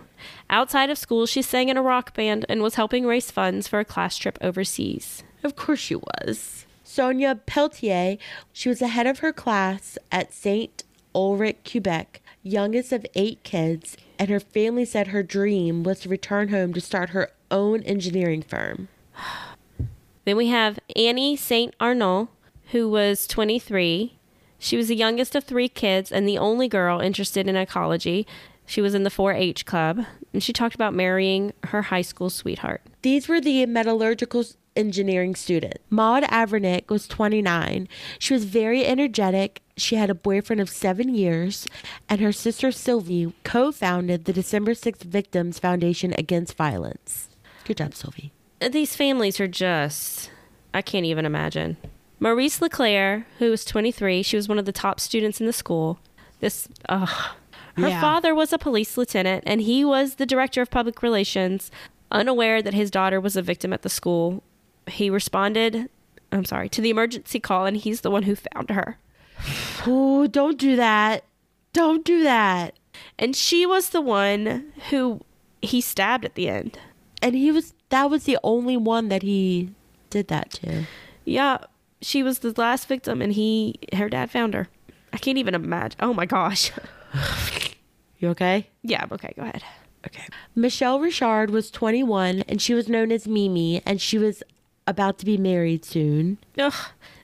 Outside 0.49 0.91
of 0.91 0.99
school, 0.99 1.27
she 1.27 1.43
sang 1.43 1.69
in 1.69 1.77
a 1.77 1.83
rock 1.83 2.15
band 2.15 2.47
and 2.49 2.63
was 2.63 2.77
helping 2.77 3.07
raise 3.07 3.31
funds 3.31 3.67
for 3.67 3.81
a 3.81 3.85
class 3.85 4.17
trip 4.17 4.39
overseas. 4.41 5.25
Of 5.43 5.57
course 5.57 5.81
she 5.81 5.97
was. 5.97 6.67
Sonia 6.85 7.35
Pelletier, 7.47 8.19
she 8.53 8.69
was 8.69 8.79
the 8.79 8.89
head 8.89 9.07
of 9.07 9.19
her 9.19 9.33
class 9.33 9.99
at 10.13 10.33
St. 10.33 10.85
Ulric, 11.15 11.69
Quebec, 11.69 12.21
youngest 12.43 12.93
of 12.93 13.07
eight 13.15 13.43
kids, 13.43 13.97
and 14.19 14.29
her 14.29 14.41
family 14.41 14.85
said 14.85 15.09
her 15.09 15.23
dream 15.23 15.83
was 15.83 16.01
to 16.01 16.09
return 16.09 16.49
home 16.49 16.73
to 16.75 16.81
start 16.81 17.11
her 17.11 17.33
own 17.51 17.83
engineering 17.83 18.43
firm. 18.43 18.89
Then 20.25 20.37
we 20.37 20.49
have 20.49 20.79
Annie 20.95 21.37
St. 21.37 21.75
Arneault, 21.81 22.29
who 22.71 22.89
was 22.89 23.27
23. 23.27 24.17
She 24.65 24.79
was 24.79 24.89
the 24.89 24.97
youngest 24.97 25.35
of 25.35 25.45
three 25.45 25.69
kids 25.69 26.11
and 26.11 26.27
the 26.27 26.39
only 26.39 26.69
girl 26.69 26.99
interested 26.99 27.47
in 27.47 27.55
ecology. 27.55 28.27
She 28.65 28.81
was 28.81 28.95
in 28.95 29.03
the 29.03 29.11
4 29.11 29.35
H 29.35 29.67
club, 29.67 30.07
and 30.33 30.43
she 30.43 30.55
talked 30.55 30.75
about 30.75 30.95
marrying 30.95 31.53
her 31.65 31.83
high 31.83 32.01
school 32.01 32.31
sweetheart. 32.31 32.81
These 33.03 33.29
were 33.29 33.43
the 33.43 33.67
metallurgical 33.67 34.47
engineering 34.75 35.35
students. 35.35 35.85
Maud 35.91 36.23
Haviernick 36.23 36.89
was 36.89 37.07
29. 37.07 37.89
She 38.19 38.33
was 38.33 38.47
very 38.47 38.87
energetic. 38.87 39.61
She 39.77 39.97
had 39.97 40.09
a 40.09 40.15
boyfriend 40.15 40.63
of 40.63 40.71
seven 40.71 41.15
years, 41.15 41.67
and 42.09 42.23
her 42.23 42.33
sister 42.33 42.73
Sylvie 42.73 43.35
co 43.45 43.71
founded 43.71 44.25
the 44.25 44.33
December 44.33 44.73
6th 44.73 45.03
Victims 45.03 45.59
Foundation 45.59 46.15
Against 46.17 46.57
Violence. 46.57 47.29
Good 47.67 47.77
job, 47.77 47.95
Sylvie. 47.95 48.33
These 48.61 48.97
families 48.97 49.39
are 49.41 49.47
just, 49.47 50.31
I 50.73 50.81
can't 50.81 51.05
even 51.05 51.27
imagine. 51.27 51.77
Maryse 52.21 52.61
Leclair, 52.61 53.25
who 53.39 53.51
was 53.51 53.65
23, 53.65 54.23
she 54.23 54.37
was 54.37 54.49
one 54.49 54.59
of 54.59 54.65
the 54.65 54.73
top 54.73 55.01
students 55.01 55.41
in 55.41 55.47
the 55.47 55.53
school. 55.53 55.99
This, 56.41 56.69
ugh. 56.89 57.09
Her 57.77 57.89
Yeah. 57.89 58.01
father 58.01 58.35
was 58.35 58.53
a 58.53 58.59
police 58.59 58.97
lieutenant, 58.97 59.43
and 59.47 59.61
he 59.61 59.85
was 59.85 60.15
the 60.15 60.27
director 60.27 60.63
of 60.63 60.71
public 60.71 61.03
relations. 61.03 61.71
Unaware 62.13 62.63
that 62.63 62.73
his 62.75 62.91
daughter 62.91 63.21
was 63.21 63.37
a 63.37 63.43
victim 63.43 63.73
at 63.73 63.83
the 63.83 63.89
school, 63.89 64.43
he 64.87 65.11
responded, 65.11 65.89
I'm 66.31 66.45
sorry, 66.45 66.69
to 66.69 66.81
the 66.81 66.91
emergency 66.91 67.41
call, 67.41 67.67
and 67.67 67.77
he's 67.77 68.03
the 68.03 68.11
one 68.13 68.23
who 68.25 68.37
found 68.37 68.71
her. 68.71 68.99
Oh, 69.87 70.27
don't 70.29 70.59
do 70.59 70.77
that. 70.77 71.25
Don't 71.73 72.05
do 72.05 72.23
that. 72.23 72.75
And 73.19 73.35
she 73.35 73.67
was 73.67 73.89
the 73.91 74.01
one 74.01 74.73
who 74.91 75.21
he 75.61 75.81
stabbed 75.81 76.25
at 76.25 76.37
the 76.37 76.49
end. 76.49 76.79
And 77.21 77.35
he 77.35 77.51
was, 77.51 77.75
that 77.89 78.09
was 78.11 78.25
the 78.25 78.39
only 78.45 78.77
one 78.77 79.09
that 79.09 79.23
he 79.23 79.71
did 80.11 80.29
that 80.29 80.51
to. 80.53 80.85
Yeah, 81.25 81.59
she 82.05 82.23
was 82.23 82.41
the 82.41 82.53
last 82.57 82.87
victim, 82.89 83.23
and 83.23 83.33
he, 83.33 83.77
her 83.95 84.09
dad 84.09 84.31
found 84.31 84.55
her. 84.55 84.69
I 85.13 85.19
can't 85.19 85.39
even 85.39 85.55
imagine. 85.55 85.99
Oh 86.01 86.13
my 86.15 86.27
gosh. 86.27 86.73
You 88.25 88.31
okay? 88.31 88.69
Yeah, 88.83 89.03
I'm 89.03 89.13
okay. 89.13 89.35
Go 89.37 89.43
ahead. 89.43 89.63
Okay. 90.07 90.27
Michelle 90.55 90.99
Richard 90.99 91.51
was 91.51 91.71
21 91.71 92.43
and 92.49 92.63
she 92.63 92.73
was 92.73 92.89
known 92.89 93.13
as 93.13 93.29
Mimi 93.29 93.83
and 93.85 94.01
she 94.01 94.17
was 94.17 94.43
about 94.87 95.19
to 95.19 95.27
be 95.27 95.37
married 95.37 95.85
soon. 95.85 96.39
Ugh, 96.59 96.73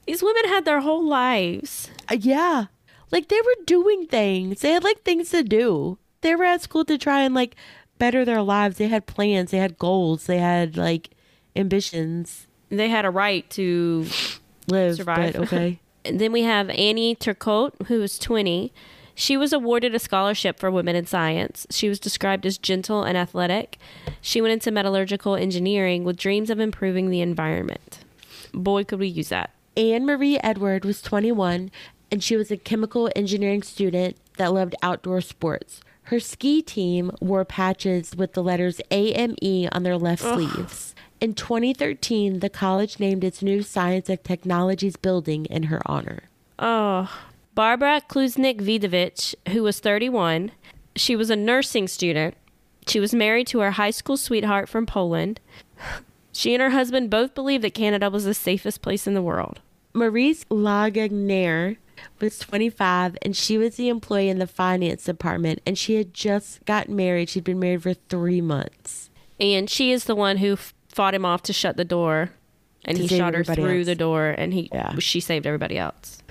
these 0.07 0.23
women 0.23 0.45
had 0.45 0.67
their 0.67 0.81
whole 0.81 1.03
lives. 1.03 1.91
Uh, 2.11 2.19
yeah. 2.21 2.67
Like 3.11 3.29
they 3.29 3.41
were 3.41 3.65
doing 3.65 4.09
things. 4.09 4.61
They 4.61 4.73
had 4.73 4.85
like 4.85 5.03
things 5.03 5.31
to 5.31 5.43
do. 5.43 5.97
They 6.21 6.35
were 6.35 6.45
at 6.45 6.61
school 6.61 6.85
to 6.85 6.99
try 6.99 7.23
and 7.23 7.35
like 7.35 7.57
better 7.99 8.27
their 8.27 8.43
lives. 8.43 8.77
They 8.77 8.89
had 8.89 9.07
plans, 9.07 9.53
they 9.53 9.59
had 9.59 9.79
goals, 9.79 10.27
they 10.27 10.39
had 10.39 10.77
like 10.77 11.11
ambitions. 11.57 12.47
They 12.69 12.91
had 12.91 13.07
a 13.07 13.11
right 13.11 13.49
to. 13.51 14.07
Live, 14.71 14.97
Survive. 14.97 15.35
but 15.35 15.43
okay. 15.43 15.81
And 16.05 16.21
then 16.21 16.33
we 16.33 16.43
have 16.43 16.71
Annie 16.71 17.15
Turcotte, 17.15 17.87
who 17.87 18.03
is 18.03 18.19
20. 18.19 18.73
She 19.15 19.37
was 19.37 19.53
awarded 19.53 19.95
a 19.95 19.99
scholarship 19.99 20.59
for 20.59 20.71
women 20.71 20.97
in 20.97 21.05
science. 21.05 21.67
She 21.71 21.89
was 21.89 22.01
described 22.01 22.47
as 22.47 22.57
gentle 22.57 23.03
and 23.03 23.19
athletic. 23.19 23.79
She 24.23 24.41
went 24.41 24.53
into 24.53 24.71
metallurgical 24.71 25.37
engineering 25.37 26.05
with 26.05 26.17
dreams 26.17 26.49
of 26.49 26.59
improving 26.59 27.11
the 27.11 27.21
environment. 27.21 27.99
Boy, 28.55 28.85
could 28.85 28.99
we 28.99 29.09
use 29.09 29.29
that. 29.29 29.51
Anne 29.77 30.07
Marie 30.07 30.39
Edward 30.43 30.85
was 30.85 31.03
21 31.03 31.71
and 32.11 32.23
she 32.23 32.37
was 32.37 32.51
a 32.51 32.57
chemical 32.57 33.11
engineering 33.15 33.63
student 33.63 34.17
that 34.37 34.53
loved 34.53 34.75
outdoor 34.83 35.21
sports. 35.21 35.81
Her 36.05 36.19
ski 36.19 36.61
team 36.61 37.13
wore 37.21 37.45
patches 37.45 38.17
with 38.17 38.33
the 38.33 38.43
letters 38.43 38.81
AME 38.91 39.69
on 39.71 39.83
their 39.83 39.97
left 39.97 40.23
sleeves. 40.23 40.95
In 41.21 41.35
2013, 41.35 42.41
the 42.41 42.49
college 42.49 42.99
named 42.99 43.25
its 43.25 43.43
new 43.43 43.63
Science 43.63 44.09
and 44.09 44.23
Technologies 44.25 44.97
building 44.97 45.45
in 45.47 45.65
her 45.65 45.83
honor. 45.85 46.25
Oh, 46.59 47.15
Barbara 47.55 48.01
Klucznik 48.09 48.61
Vidovich, 48.61 49.35
who 49.51 49.63
was 49.63 49.81
31, 49.81 50.53
she 50.97 51.17
was 51.17 51.29
a 51.29 51.37
nursing 51.37 51.89
student. 51.89 52.35
She 52.87 53.01
was 53.01 53.15
married 53.15 53.47
to 53.49 53.61
her 53.61 53.73
high 53.73 53.91
school 53.91 54.17
sweetheart 54.17 54.69
from 54.69 54.87
Poland. 54.87 55.41
She 56.33 56.55
and 56.55 56.63
her 56.63 56.71
husband 56.71 57.11
both 57.11 57.35
believed 57.35 57.65
that 57.65 57.75
Canada 57.75 58.09
was 58.09 58.25
the 58.25 58.35
safest 58.35 58.81
place 58.81 59.07
in 59.07 59.15
the 59.15 59.23
world. 59.23 59.61
Maryse 59.93 60.47
Laganière 60.47 61.77
was 62.21 62.39
25 62.39 63.19
and 63.21 63.37
she 63.37 63.59
was 63.59 63.77
the 63.77 63.89
employee 63.89 64.29
in 64.31 64.39
the 64.39 64.47
finance 64.47 65.05
department 65.05 65.61
and 65.67 65.77
she 65.77 65.97
had 65.97 66.15
just 66.15 66.65
gotten 66.65 66.97
married. 66.97 67.29
She'd 67.29 67.45
been 67.45 67.59
married 67.59 67.83
for 67.83 67.95
three 67.95 68.41
months. 68.41 69.11
And 69.39 69.69
she 69.69 69.93
is 69.93 70.05
the 70.05 70.15
one 70.15 70.39
who 70.39 70.53
f- 70.53 70.73
fought 70.93 71.15
him 71.15 71.25
off 71.25 71.43
to 71.45 71.53
shut 71.53 71.77
the 71.77 71.85
door. 71.85 72.31
And 72.85 72.97
he 72.97 73.07
shot 73.09 73.35
her 73.35 73.45
through 73.45 73.79
else. 73.79 73.87
the 73.87 73.95
door 73.95 74.35
and 74.39 74.55
he 74.55 74.71
Yeah. 74.73 74.95
she 74.99 75.21
saved 75.21 75.47
everybody 75.47 75.77
else. 75.77 76.23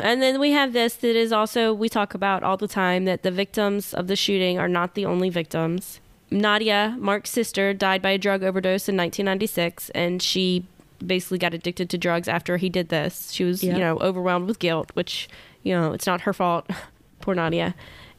And 0.00 0.20
then 0.20 0.40
we 0.40 0.50
have 0.50 0.72
this 0.72 0.94
that 0.96 1.16
is 1.16 1.32
also 1.32 1.72
we 1.72 1.88
talk 1.88 2.14
about 2.14 2.42
all 2.42 2.56
the 2.56 2.66
time 2.68 3.04
that 3.04 3.22
the 3.22 3.30
victims 3.30 3.94
of 3.94 4.08
the 4.08 4.16
shooting 4.16 4.58
are 4.58 4.68
not 4.68 4.94
the 4.94 5.06
only 5.06 5.30
victims. 5.30 6.00
Nadia, 6.30 6.96
Marc's 6.98 7.30
sister, 7.30 7.72
died 7.72 8.02
by 8.02 8.10
a 8.10 8.18
drug 8.18 8.42
overdose 8.42 8.88
in 8.88 8.96
1996 8.96 9.90
and 9.90 10.20
she 10.20 10.66
basically 11.04 11.38
got 11.38 11.54
addicted 11.54 11.88
to 11.90 11.96
drugs 11.98 12.26
after 12.28 12.56
he 12.56 12.68
did 12.68 12.88
this. 12.88 13.30
She 13.30 13.44
was, 13.44 13.62
Yeah. 13.62 13.74
you 13.74 13.78
know, 13.78 13.96
overwhelmed 13.98 14.48
with 14.48 14.58
guilt, 14.58 14.90
which 14.94 15.28
You 15.62 15.74
know, 15.74 15.92
it's 15.92 16.06
not 16.06 16.22
her 16.22 16.32
fault. 16.34 16.68
Poor 17.22 17.34
Nadia. 17.34 17.74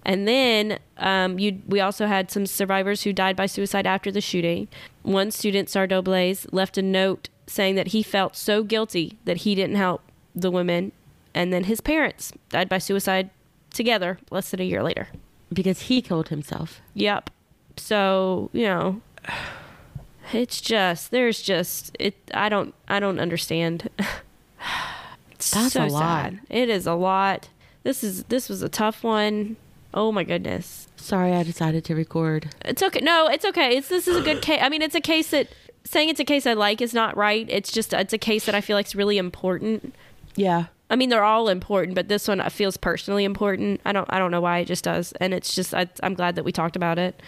And 0.06 0.28
then 0.28 0.80
um, 0.98 1.40
you, 1.40 1.62
we 1.68 1.80
also 1.80 2.06
had 2.06 2.30
some 2.30 2.46
survivors 2.46 3.04
who 3.04 3.12
died 3.12 3.36
by 3.36 3.48
suicide 3.48 3.88
after 3.88 4.12
the 4.12 4.22
shooting. 4.22 4.68
One 5.02 5.32
student, 5.32 5.70
Sarto 5.70 6.02
Blais, 6.02 6.46
left 6.52 6.78
a 6.78 6.82
note 6.82 7.30
saying 7.48 7.76
that 7.76 7.88
he 7.88 8.04
felt 8.04 8.36
so 8.36 8.64
guilty 8.64 9.18
that 9.26 9.38
he 9.38 9.56
didn't 9.56 9.76
help 9.76 10.04
the 10.36 10.52
women. 10.52 10.92
And 11.34 11.52
then 11.52 11.66
his 11.66 11.82
parents 11.82 12.32
died 12.50 12.70
by 12.70 12.78
suicide 12.78 13.32
together 13.74 14.20
less 14.30 14.52
than 14.52 14.62
a 14.62 14.64
year 14.64 14.84
later. 14.84 15.10
Because 15.52 15.84
he 15.84 16.02
killed 16.02 16.30
himself. 16.30 16.82
Yep. 16.94 17.30
So, 17.78 18.50
you 18.54 18.66
know, 18.66 19.02
it's 20.34 20.62
just 20.62 21.12
there's 21.12 21.42
just 21.42 21.96
it 22.00 22.16
I 22.34 22.50
don't 22.50 22.74
I 22.88 23.00
don't 23.00 23.20
understand. 23.20 23.90
It's 25.32 25.52
That's 25.52 25.76
a 25.76 25.86
lot. 25.86 26.00
sad. 26.00 26.40
It 26.50 26.70
is 26.70 26.88
a 26.88 26.94
lot. 26.94 27.50
This 27.84 28.06
is 28.06 28.24
this 28.24 28.48
was 28.48 28.62
a 28.62 28.70
tough 28.70 29.04
one. 29.04 29.58
Oh 29.96 30.12
my 30.12 30.26
goodness. 30.26 30.90
Sorry, 30.98 31.32
I 31.32 31.44
decided 31.44 31.86
to 31.86 31.96
record. 31.96 32.54
It's 32.66 32.84
okay. 32.84 33.00
No, 33.00 33.28
it's 33.28 33.46
okay. 33.46 33.78
It's 33.78 33.88
this 33.88 34.10
is 34.10 34.18
a 34.18 34.22
good 34.22 34.42
case. 34.42 34.60
I 34.62 34.68
mean, 34.68 34.82
it's 34.82 34.94
a 34.94 35.02
case 35.02 35.32
that 35.32 35.48
saying 35.86 36.10
it's 36.10 36.20
a 36.20 36.26
case 36.26 36.46
I 36.46 36.54
like 36.54 36.82
is 36.82 36.94
not 36.94 37.16
right. 37.16 37.48
It's 37.50 37.72
just 37.72 37.94
it's 37.94 38.12
a 38.12 38.18
case 38.18 38.46
that 38.46 38.54
I 38.54 38.62
feel 38.62 38.76
like 38.76 38.88
is 38.88 38.96
really 38.96 39.18
important. 39.18 39.96
Yeah. 40.36 40.66
I 40.90 40.98
mean, 40.98 41.10
they're 41.10 41.24
all 41.24 41.48
important, 41.48 41.96
but 41.96 42.10
this 42.10 42.28
one 42.28 42.48
feels 42.50 42.76
personally 42.76 43.24
important. 43.24 43.80
I 43.86 43.94
don't 43.94 44.08
I 44.12 44.20
don't 44.20 44.32
know 44.32 44.42
why 44.42 44.60
it 44.60 44.66
just 44.66 44.84
does, 44.84 45.14
and 45.14 45.34
it's 45.34 45.56
just 45.56 45.74
I, 45.74 45.88
I'm 46.04 46.14
glad 46.14 46.36
that 46.36 46.44
we 46.44 46.52
talked 46.52 46.76
about 46.76 47.00
it. 47.00 47.22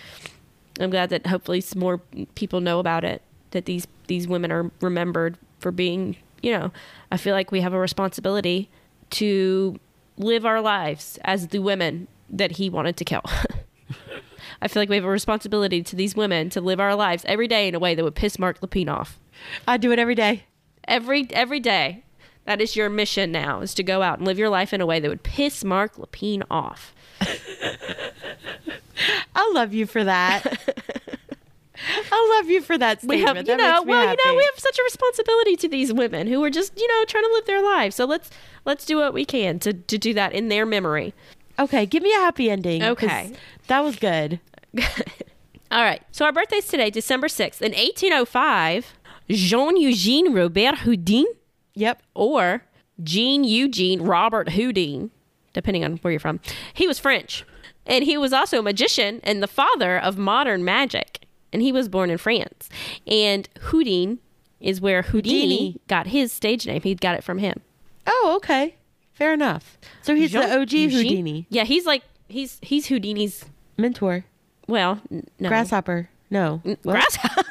I'm 0.80 0.90
glad 0.90 1.10
that 1.10 1.26
hopefully 1.28 1.62
some 1.62 1.80
more 1.80 2.00
people 2.36 2.60
know 2.60 2.80
about 2.80 3.06
it. 3.06 3.22
That 3.52 3.66
these 3.66 3.88
these 4.08 4.28
women 4.28 4.52
are 4.52 4.72
remembered 4.82 5.38
for 5.60 5.72
being, 5.72 6.18
you 6.44 6.52
know, 6.52 6.72
I 7.12 7.18
feel 7.18 7.34
like 7.34 7.50
we 7.50 7.62
have 7.62 7.74
a 7.74 7.80
responsibility 7.80 8.70
to 9.12 9.80
live 10.18 10.46
our 10.46 10.62
lives 10.62 11.18
as 11.24 11.48
the 11.48 11.60
women 11.60 12.08
that 12.30 12.54
he 12.54 12.70
wanted 12.70 12.98
to 12.98 13.06
kill. 13.06 13.22
I 14.62 14.68
feel 14.68 14.82
like 14.82 14.90
we 14.90 14.96
have 14.96 15.06
a 15.06 15.10
responsibility 15.10 15.84
to 15.84 15.96
these 15.96 16.16
women 16.16 16.50
to 16.52 16.62
live 16.62 16.80
our 16.80 16.96
lives 16.96 17.24
every 17.28 17.48
day 17.48 17.68
in 17.68 17.76
a 17.76 17.80
way 17.80 17.94
that 17.96 18.04
would 18.04 18.16
piss 18.16 18.40
Marc 18.40 18.60
Lapine 18.62 18.90
off. 18.90 19.20
I 19.68 19.78
do 19.78 19.92
it 19.92 20.00
every 20.00 20.16
day. 20.16 20.46
Every 20.88 21.28
every 21.32 21.60
day. 21.60 22.04
That 22.46 22.62
is 22.62 22.76
your 22.76 22.90
mission 22.90 23.32
now 23.32 23.60
is 23.60 23.74
to 23.74 23.84
go 23.84 24.02
out 24.02 24.20
and 24.20 24.28
live 24.28 24.40
your 24.40 24.50
life 24.50 24.74
in 24.74 24.80
a 24.80 24.86
way 24.86 25.00
that 25.02 25.10
would 25.10 25.24
piss 25.24 25.64
Marc 25.66 25.98
Lapine 25.98 26.44
off. 26.50 26.96
I 29.36 29.52
love 29.54 29.74
you 29.74 29.86
for 29.86 30.04
that. 30.04 30.46
I 32.12 32.38
love 32.38 32.50
you 32.50 32.62
for 32.62 32.78
that 32.78 33.04
we 33.04 33.22
have 33.22 33.38
you 33.38 33.44
That 33.44 33.58
know 33.58 33.84
well 33.84 34.10
you 34.10 34.18
know 34.26 34.36
we 34.36 34.44
have 34.44 34.58
such 34.58 34.80
a 34.80 34.84
responsibility 34.84 35.56
to 35.58 35.68
these 35.68 35.94
women 35.94 36.26
who 36.26 36.44
are 36.44 36.50
just 36.50 36.76
you 36.76 36.88
know 36.88 37.06
trying 37.06 37.24
to 37.24 37.30
live 37.34 37.46
their 37.46 37.62
lives 37.62 37.96
so 37.96 38.06
let's 38.06 38.32
let's 38.66 38.84
do 38.84 38.98
what 38.98 39.14
we 39.14 39.26
can 39.26 39.60
to 39.60 39.74
to 39.74 39.98
do 40.00 40.12
that 40.16 40.34
in 40.34 40.48
their 40.48 40.66
memory 40.66 41.14
Okay, 41.60 41.86
give 41.86 42.04
me 42.04 42.12
a 42.14 42.20
happy 42.20 42.50
ending. 42.50 42.84
Okay. 42.84 43.34
That 43.68 43.84
was 43.84 43.96
good. 43.98 44.40
all 45.72 45.84
right 45.84 46.02
so 46.12 46.24
our 46.26 46.32
birthday's 46.32 46.68
today 46.68 46.90
december 46.90 47.28
6th 47.28 47.62
in 47.62 47.72
1805 47.72 48.94
jean 49.30 49.76
eugene 49.78 50.34
robert 50.34 50.80
houdin 50.80 51.26
Yep. 51.74 52.04
or 52.14 52.64
jean 53.04 53.44
eugene 53.44 54.02
robert 54.02 54.50
houdin 54.50 55.10
depending 55.54 55.84
on 55.84 55.98
where 55.98 56.12
you're 56.12 56.20
from 56.20 56.40
he 56.74 56.86
was 56.88 57.00
french 57.00 57.44
and 57.86 58.04
he 58.06 58.18
was 58.18 58.34
also 58.34 58.60
a 58.60 58.62
magician 58.64 59.20
and 59.24 59.42
the 59.42 59.48
father 59.48 59.98
of 59.98 60.18
modern 60.18 60.64
magic 60.64 61.26
and 61.52 61.62
he 61.62 61.72
was 61.72 61.90
born 61.90 62.10
in 62.10 62.18
france 62.18 62.70
and 63.08 63.50
houdin 63.72 64.20
is 64.60 64.80
where 64.80 65.02
houdini, 65.02 65.42
Houdini. 65.42 65.82
got 65.88 66.08
his 66.08 66.32
stage 66.32 66.66
name 66.68 66.82
he 66.82 66.94
got 66.96 67.16
it 67.16 67.24
from 67.24 67.40
him 67.40 67.62
Oh, 68.10 68.34
okay. 68.38 68.76
Fair 69.18 69.34
enough. 69.34 69.78
So 70.04 70.14
he's 70.16 70.32
the 70.32 70.40
OG 70.60 70.72
Eugene- 70.74 70.90
Houdini. 70.92 71.48
Yeah, 71.50 71.64
he's 71.64 71.86
like 71.86 72.04
he's 72.28 72.60
he's 72.62 72.86
Houdini's. 72.88 73.46
Mentor. 73.78 74.26
Well, 74.68 75.02
n- 75.12 75.26
no 75.40 75.50
Grasshopper. 75.50 76.10
No. 76.30 76.62
What? 76.64 76.82
grasshopper. 76.84 77.44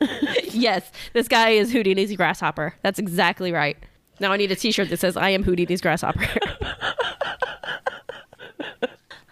yes, 0.50 0.90
this 1.12 1.28
guy 1.28 1.50
is 1.50 1.72
Houdini's 1.72 2.14
grasshopper. 2.16 2.74
That's 2.82 2.98
exactly 2.98 3.52
right. 3.52 3.76
Now 4.20 4.32
I 4.32 4.36
need 4.36 4.50
a 4.50 4.56
T-shirt 4.56 4.88
that 4.90 4.98
says 4.98 5.16
"I 5.16 5.30
am 5.30 5.44
Houdini's 5.44 5.80
grasshopper." 5.80 6.26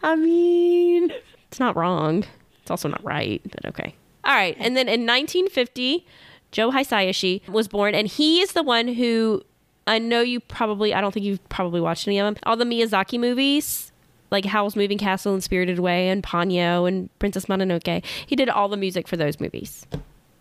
I 0.03 0.15
mean, 0.17 1.11
it's 1.49 1.59
not 1.59 1.75
wrong. 1.77 2.25
It's 2.63 2.71
also 2.71 2.89
not 2.89 3.03
right, 3.03 3.41
but 3.51 3.65
okay. 3.67 3.95
All 4.25 4.35
right, 4.35 4.57
and 4.59 4.77
then 4.77 4.89
in 4.89 5.01
1950, 5.07 6.07
Joe 6.53 6.71
Hisaishi 6.71 7.47
was 7.49 7.67
born, 7.69 7.95
and 7.95 8.07
he 8.09 8.41
is 8.41 8.53
the 8.53 8.63
one 8.63 8.89
who 8.89 9.43
I 9.87 9.99
know 9.99 10.21
you 10.21 10.41
probably. 10.41 10.93
I 10.95 11.01
don't 11.01 11.13
think 11.13 11.25
you've 11.27 11.47
probably 11.49 11.81
watched 11.81 12.07
any 12.09 12.19
of 12.19 12.27
them. 12.27 12.37
All 12.45 12.57
the 12.57 12.65
Miyazaki 12.65 13.19
movies. 13.21 13.93
Like 14.31 14.45
Howl's 14.45 14.75
Moving 14.75 14.99
Castle 14.99 15.35
and 15.35 15.43
Spirited 15.43 15.79
Away 15.79 16.09
and 16.09 16.21
Ponyo 16.21 16.89
and 16.89 17.17
Princess 17.21 17.47
Mononoke. 17.47 18.05
He 18.27 18.35
did 18.35 18.49
all 18.49 18.69
the 18.69 18.77
music 18.77 19.07
for 19.07 19.17
those 19.17 19.39
movies. 19.39 19.87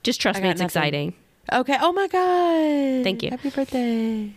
Just 0.01 0.19
trust 0.19 0.41
me, 0.41 0.49
it's 0.49 0.59
nothing. 0.59 0.65
exciting. 0.65 1.13
okay. 1.53 1.77
Oh 1.79 1.91
my 1.93 2.07
God. 2.07 3.03
Thank 3.03 3.21
you. 3.21 3.29
Happy 3.29 3.51
birthday. 3.51 4.33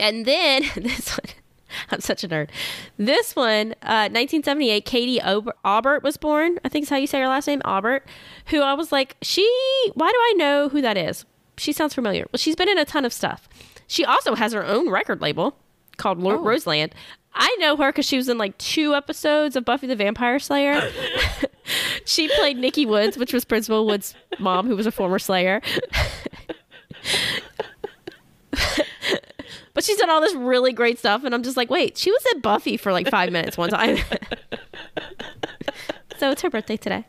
And 0.00 0.26
then 0.26 0.64
this 0.76 1.10
one, 1.16 1.34
I'm 1.92 2.00
such 2.00 2.24
a 2.24 2.28
nerd. 2.28 2.48
This 2.96 3.36
one, 3.36 3.74
uh, 3.82 4.10
1978, 4.10 4.84
K.D. 4.84 5.20
Ober- 5.20 5.54
Aubert 5.64 6.02
was 6.02 6.16
born. 6.16 6.58
I 6.64 6.68
think 6.68 6.82
is 6.82 6.88
how 6.88 6.96
you 6.96 7.06
say 7.06 7.20
her 7.20 7.28
last 7.28 7.46
name, 7.46 7.62
Aubert. 7.64 8.04
Who 8.46 8.60
I 8.60 8.74
was 8.74 8.90
like, 8.90 9.16
she. 9.22 9.42
Why 9.94 10.08
do 10.10 10.16
I 10.18 10.34
know 10.36 10.68
who 10.68 10.82
that 10.82 10.96
is? 10.96 11.24
She 11.58 11.72
sounds 11.72 11.94
familiar. 11.94 12.26
Well, 12.32 12.38
she's 12.38 12.56
been 12.56 12.68
in 12.68 12.78
a 12.78 12.84
ton 12.84 13.04
of 13.04 13.12
stuff. 13.12 13.48
She 13.90 14.04
also 14.04 14.36
has 14.36 14.52
her 14.52 14.64
own 14.64 14.88
record 14.88 15.20
label 15.20 15.56
called 15.96 16.20
Lo- 16.20 16.36
Oh. 16.36 16.44
Roseland. 16.44 16.94
I 17.34 17.56
know 17.58 17.76
her 17.76 17.90
because 17.90 18.06
she 18.06 18.16
was 18.16 18.28
in 18.28 18.38
like 18.38 18.56
two 18.58 18.94
episodes 18.94 19.56
of 19.56 19.64
Buffy 19.64 19.88
the 19.88 19.96
Vampire 19.96 20.38
Slayer. 20.38 20.80
she 22.04 22.28
played 22.28 22.56
Nikki 22.56 22.86
Woods, 22.86 23.18
which 23.18 23.32
was 23.32 23.44
Principal 23.44 23.86
Woods' 23.86 24.14
mom, 24.38 24.68
who 24.68 24.76
was 24.76 24.86
a 24.86 24.92
former 24.92 25.18
Slayer. 25.18 25.60
But 29.72 29.84
she's 29.84 29.96
done 29.98 30.10
all 30.10 30.20
this 30.20 30.34
really 30.34 30.72
great 30.72 30.98
stuff, 30.98 31.22
and 31.24 31.32
I'm 31.32 31.44
just 31.44 31.56
like, 31.56 31.70
wait, 31.70 31.96
she 31.96 32.10
was 32.10 32.20
at 32.34 32.42
Buffy 32.42 32.76
for 32.76 32.92
like 32.92 33.08
five 33.08 33.30
minutes 33.30 33.56
one 33.56 33.70
time. 33.70 33.98
so 36.18 36.32
it's 36.32 36.42
her 36.42 36.50
birthday 36.50 36.76
today. 36.76 37.06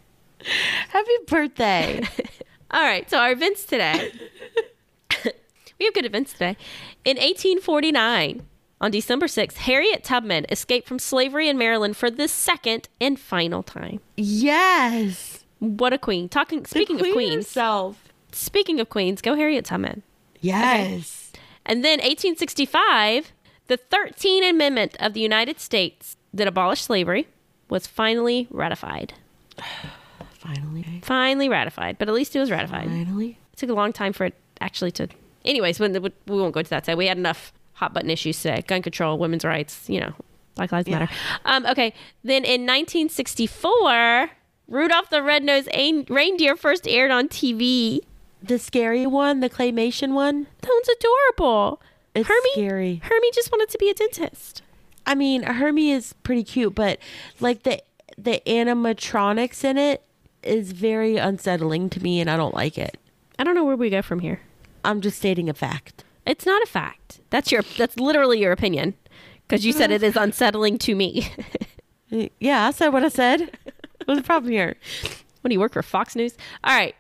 Happy 0.90 1.12
birthday. 1.28 2.04
All 2.70 2.84
right, 2.84 3.10
so 3.10 3.18
our 3.18 3.32
events 3.32 3.66
today. 3.66 4.12
We 5.82 5.86
have 5.86 5.94
good 5.96 6.06
events 6.06 6.34
today. 6.34 6.56
In 7.04 7.18
1849, 7.18 8.44
on 8.80 8.92
December 8.92 9.26
6th, 9.26 9.58
Harriet 9.58 10.04
Tubman 10.04 10.46
escaped 10.50 10.88
from 10.88 11.00
slavery 11.00 11.50
in 11.50 11.58
Maryland 11.58 11.98
for 11.98 12.12
the 12.12 12.28
second 12.28 12.88
and 13.02 13.20
final 13.20 13.64
time. 13.64 14.00
yes. 14.16 15.40
What 15.60 15.94
a 15.94 16.00
queen! 16.00 16.28
Talking, 16.28 16.66
speaking 16.66 16.98
The 16.98 17.10
of 17.10 17.14
queens, 17.14 17.36
herself. 17.46 18.12
speaking 18.32 18.80
of 18.80 18.90
queens, 18.90 19.22
go 19.22 19.36
Harriet 19.36 19.64
Tubman. 19.66 20.02
Yes. 20.40 21.32
And 21.68 21.84
then 21.86 22.00
1865, 22.00 23.32
the 23.68 23.78
13th 23.78 24.50
Amendment 24.50 24.98
of 25.00 25.14
the 25.14 25.20
United 25.20 25.60
States 25.60 26.18
that 26.34 26.48
abolished 26.48 26.86
slavery 26.86 27.28
was 27.70 27.86
finally 27.86 28.48
ratified. 28.50 29.14
Finally. 30.34 31.02
Finally 31.04 31.48
ratified, 31.50 32.00
but 32.00 32.08
at 32.08 32.16
least 32.16 32.36
it 32.36 32.40
was 32.40 32.50
ratified. 32.50 32.88
Finally. 32.88 33.38
It 33.54 33.58
took 33.58 33.70
a 33.70 33.74
long 33.74 33.94
time 33.94 34.12
for 34.14 34.26
it 34.26 34.34
actually 34.60 34.92
to. 34.94 35.08
Anyways, 35.46 35.80
when 35.80 35.92
the, 35.94 36.02
we 36.02 36.12
won't 36.40 36.54
go 36.54 36.62
to 36.62 36.70
that 36.70 36.86
side. 36.86 36.96
We 36.98 37.08
had 37.08 37.18
enough 37.18 37.54
hot 37.74 37.94
button 37.94 38.10
issues 38.10 38.42
today: 38.42 38.64
gun 38.68 38.82
control, 38.82 39.18
women's 39.18 39.44
rights. 39.46 39.90
You 39.90 40.00
know, 40.02 40.14
Black 40.56 40.72
Lives 40.72 40.88
Yeah. 40.88 41.00
Matter. 41.00 41.14
Um, 41.46 41.66
okay, 41.66 41.94
then 42.24 42.44
in 42.46 42.62
1964, 42.66 44.30
Rudolph 44.68 45.10
the 45.10 45.22
Red-Nosed 45.24 45.70
Ain- 45.74 46.06
Reindeer 46.10 46.56
first 46.56 46.88
aired 46.88 47.12
on 47.12 47.28
TV. 47.28 48.00
The 48.44 48.58
scary 48.58 49.06
one, 49.06 49.40
the 49.40 49.50
claymation 49.50 50.14
one. 50.14 50.48
That 50.62 50.72
one's 50.72 50.90
adorable. 50.90 51.82
It's 52.16 52.28
Hermie, 52.28 52.52
scary. 52.54 53.02
Hermie 53.04 53.32
just 53.34 53.52
wanted 53.52 53.70
to 53.70 53.78
be 53.78 53.90
a 53.90 53.94
dentist. 53.94 54.62
I 55.06 55.16
mean, 55.16 55.44
Hermie 55.44 55.92
is 55.92 56.14
pretty 56.24 56.44
cute, 56.44 56.76
but 56.76 57.00
like 57.40 57.64
the 57.64 57.82
the 58.18 58.42
animatronics 58.46 59.64
in 59.64 59.78
it 59.78 60.04
is 60.44 60.72
very 60.74 61.18
unsettling 61.18 61.90
to 61.92 62.02
me, 62.02 62.20
and 62.20 62.30
I 62.30 62.38
don't 62.38 62.54
like 62.54 62.78
it. 62.78 62.98
I 63.40 63.44
don't 63.44 63.56
know 63.56 63.64
where 63.64 63.76
we 63.76 63.90
go 63.90 64.02
from 64.02 64.20
here. 64.20 64.42
I'm 64.84 65.02
just 65.02 65.18
stating 65.18 65.50
a 65.50 65.54
fact. 65.54 66.04
It's 66.26 66.46
not 66.46 66.62
a 66.62 66.66
fact. 66.66 67.20
That's 67.30 67.52
your. 67.52 67.64
That's 67.78 67.98
literally 67.98 68.40
your 68.40 68.52
opinion, 68.52 68.94
because 69.48 69.66
you 69.66 69.74
said 69.74 69.92
it 69.92 70.04
is 70.04 70.16
unsettling 70.26 70.78
to 70.80 70.96
me. 70.96 71.28
Yeah, 72.42 72.68
I 72.68 72.72
said 72.72 72.90
what 72.90 73.06
I 73.06 73.08
said. 73.08 73.58
What's 74.04 74.20
the 74.20 74.26
problem 74.26 74.52
here? 74.52 74.76
what 75.40 75.48
do 75.48 75.54
you 75.54 75.62
work 75.62 75.72
for? 75.72 75.82
Fox 75.82 76.14
News. 76.14 76.36
All 76.66 76.76
right, 76.76 76.94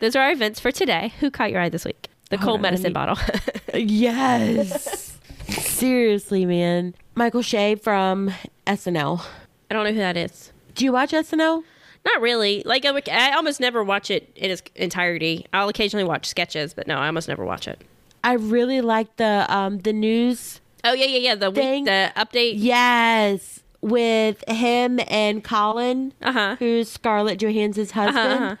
those 0.00 0.16
are 0.16 0.22
our 0.24 0.32
events 0.32 0.58
for 0.58 0.72
today. 0.72 1.12
Who 1.20 1.30
caught 1.30 1.52
your 1.52 1.60
eye 1.60 1.68
this 1.68 1.84
week? 1.84 2.08
The 2.30 2.36
Hold 2.36 2.44
cold 2.46 2.56
on, 2.56 2.62
medicine 2.62 2.88
me- 2.88 2.92
bottle. 2.94 3.16
Yes. 3.74 5.16
Seriously, 5.48 6.44
man. 6.46 6.94
Michael 7.14 7.42
Che 7.44 7.76
from 7.76 8.32
SNL. 8.66 9.24
I 9.70 9.74
don't 9.74 9.84
know 9.84 9.92
who 9.92 9.98
that 9.98 10.16
is. 10.16 10.50
Do 10.74 10.84
you 10.84 10.90
watch 10.92 11.12
SNL? 11.12 11.62
Not 12.06 12.20
really. 12.22 12.62
Like 12.64 12.84
I, 12.86 12.92
would- 12.92 13.08
I 13.08 13.32
almost 13.36 13.60
never 13.60 13.84
watch 13.84 14.10
it 14.10 14.30
in 14.36 14.50
its 14.50 14.62
entirety. 14.76 15.44
I'll 15.52 15.68
occasionally 15.68 16.04
watch 16.04 16.24
sketches, 16.26 16.72
but 16.72 16.86
no, 16.86 16.96
I 16.98 17.06
almost 17.08 17.28
never 17.28 17.44
watch 17.44 17.66
it. 17.68 17.82
I 18.24 18.32
really 18.34 18.80
like 18.80 19.14
the 19.16 19.44
um 19.48 19.78
the 19.80 19.92
news 19.92 20.60
Oh 20.84 20.92
yeah, 20.92 21.06
yeah, 21.06 21.18
yeah. 21.18 21.34
The 21.34 21.50
week, 21.50 21.84
the 21.84 22.12
update. 22.16 22.54
Yes, 22.56 23.60
with 23.80 24.42
him 24.48 25.00
and 25.08 25.42
Colin, 25.44 26.12
Uh 26.22 26.32
huh. 26.32 26.56
who's 26.60 26.88
Scarlett 26.88 27.38
Johansson's 27.40 27.90
husband. 27.90 28.44
uh-huh. 28.44 28.56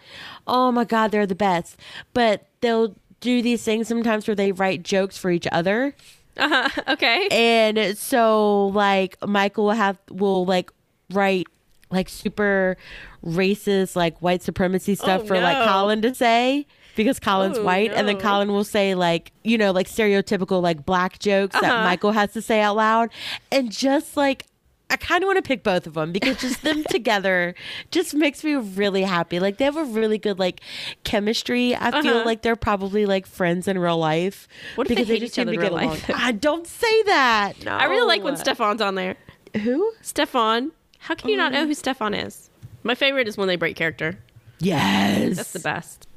Oh 0.48 0.72
my 0.72 0.84
God, 0.84 1.10
they're 1.12 1.26
the 1.26 1.34
best. 1.36 1.78
But 2.14 2.46
they'll 2.60 2.94
do 3.20 3.42
these 3.42 3.62
things 3.64 3.86
sometimes 3.88 4.26
where 4.28 4.34
they 4.34 4.52
write 4.52 4.82
jokes 4.82 5.16
for 5.18 5.30
each 5.30 5.46
other. 5.52 5.94
Uh 6.36 6.48
huh. 6.68 6.82
Okay. 6.94 7.28
And 7.30 7.96
so 7.96 8.66
like 8.68 9.16
Michael 9.26 9.64
will 9.66 9.72
have 9.72 9.96
will 10.10 10.44
like 10.44 10.70
write 11.12 11.46
like 11.90 12.08
super 12.08 12.76
racist 13.24 13.96
like 13.96 14.18
white 14.20 14.42
supremacy 14.42 14.94
stuff 14.94 15.22
Oh, 15.24 15.26
for 15.26 15.40
like. 15.40 15.66
Colin 15.68 16.02
to 16.02 16.14
say 16.14 16.66
because 16.96 17.18
Colin's 17.20 17.58
Oh, 17.58 17.64
white 17.64 17.92
and 17.92 18.08
then. 18.08 18.18
Colin 18.18 18.48
will 18.48 18.64
say 18.64 18.94
like 18.94 19.32
you 19.44 19.56
know 19.58 19.70
like 19.72 19.86
stereotypical 19.88 20.62
like 20.62 20.84
black 20.84 21.18
jokes 21.18 21.54
that 21.60 21.64
Uh-huh. 21.64 21.84
Michael 21.84 22.12
has 22.12 22.32
to 22.32 22.42
say 22.42 22.60
out 22.60 22.76
loud 22.76 23.10
and 23.52 23.70
just 23.70 24.16
like 24.16 24.44
I 24.88 24.96
kind 24.96 25.24
of 25.24 25.26
want 25.26 25.36
to 25.38 25.42
pick 25.42 25.64
both 25.64 25.88
of 25.88 25.94
them 25.94 26.12
because 26.12 26.36
just 26.40 26.62
them 26.62 26.84
together 26.90 27.56
just 27.90 28.14
makes 28.14 28.44
me 28.44 28.54
really 28.54 29.02
happy. 29.02 29.40
Like 29.40 29.58
they 29.58 29.64
have 29.64 29.76
a 29.76 29.82
really 29.84 30.16
good 30.16 30.38
like 30.38 30.60
chemistry. 31.02 31.74
I 31.74 31.90
feel 32.02 32.14
Uh-huh. 32.18 32.24
like 32.24 32.42
they're 32.42 32.54
probably 32.54 33.04
like 33.04 33.26
friends 33.26 33.66
in 33.66 33.78
real 33.80 33.98
life 33.98 34.46
What 34.76 34.84
if 34.86 34.88
they 34.90 34.94
because 35.02 35.08
hate 35.08 35.22
each 35.24 35.38
other 35.40 35.52
in 35.54 35.58
real 35.60 35.72
life? 35.72 36.08
I 36.14 36.30
don't 36.30 36.68
say 36.68 37.02
that. 37.04 37.64
No. 37.64 37.72
I 37.72 37.84
really 37.86 38.06
like 38.06 38.22
when 38.22 38.34
Stefon's 38.34 38.80
on 38.80 38.94
there. 38.94 39.16
Who? 39.62 39.92
Stefon. 40.02 40.70
How 41.06 41.14
can 41.14 41.30
you 41.30 41.36
not 41.36 41.52
know 41.52 41.66
who 41.66 41.72
Stefon 41.72 42.26
is? 42.26 42.50
My 42.82 42.96
favorite 42.96 43.28
is 43.28 43.36
when 43.38 43.46
they 43.46 43.54
break 43.54 43.76
character. 43.76 44.18
Yes. 44.58 45.36
That's 45.36 45.52
the 45.52 45.60
best. 45.60 46.08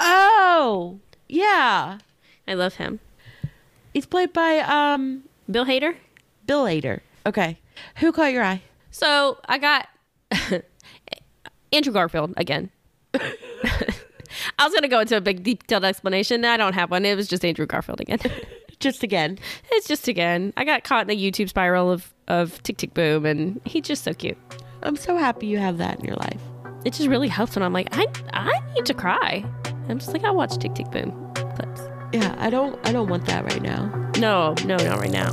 Oh, 0.00 0.98
yeah. 1.28 1.98
I 2.48 2.54
love 2.54 2.74
him. 2.74 2.98
He's 3.94 4.04
played 4.04 4.32
by 4.32 4.58
um 4.58 5.22
Bill 5.48 5.64
Hader. 5.64 5.94
Bill 6.44 6.64
Hader. 6.64 7.02
Okay. 7.24 7.60
Who 7.98 8.10
caught 8.10 8.32
your 8.32 8.42
eye? 8.42 8.62
So 8.90 9.38
I 9.44 9.58
got 9.58 9.88
Andrew 11.72 11.92
Garfield 11.92 12.34
again. 12.36 12.70
I 13.14 14.64
was 14.64 14.74
gonna 14.74 14.88
go 14.88 14.98
into 14.98 15.16
a 15.16 15.20
big 15.20 15.44
detailed 15.44 15.84
explanation. 15.84 16.44
I 16.44 16.56
don't 16.56 16.72
have 16.72 16.90
one. 16.90 17.04
It 17.04 17.14
was 17.14 17.28
just 17.28 17.44
Andrew 17.44 17.66
Garfield 17.66 18.00
again. 18.00 18.18
Just 18.82 19.04
again. 19.04 19.38
it's 19.70 19.86
just 19.86 20.08
again. 20.08 20.52
I 20.56 20.64
got 20.64 20.82
caught 20.82 21.08
in 21.08 21.16
a 21.16 21.20
YouTube 21.20 21.48
spiral 21.48 21.90
of 21.90 22.12
of 22.26 22.60
Tick 22.64 22.78
Tick 22.78 22.94
Boom, 22.94 23.24
and 23.24 23.60
he's 23.64 23.84
just 23.84 24.02
so 24.02 24.12
cute. 24.12 24.36
I'm 24.82 24.96
so 24.96 25.16
happy 25.16 25.46
you 25.46 25.58
have 25.58 25.78
that 25.78 26.00
in 26.00 26.04
your 26.04 26.16
life. 26.16 26.40
It 26.84 26.92
just 26.94 27.08
really 27.08 27.28
helps 27.28 27.54
when 27.54 27.62
I'm 27.62 27.72
like, 27.72 27.88
I 27.92 28.06
I 28.32 28.60
need 28.74 28.84
to 28.86 28.94
cry. 28.94 29.44
I'm 29.88 30.00
just 30.00 30.12
like, 30.12 30.24
I 30.24 30.32
watch 30.32 30.58
Tick 30.58 30.74
Tick 30.74 30.90
Boom 30.90 31.32
clips. 31.54 31.82
Yeah, 32.12 32.34
I 32.38 32.50
don't 32.50 32.76
I 32.86 32.92
don't 32.92 33.08
want 33.08 33.24
that 33.26 33.44
right 33.44 33.62
now. 33.62 33.86
No, 34.18 34.54
no, 34.64 34.76
not 34.76 34.98
right 34.98 35.12
now. 35.12 35.30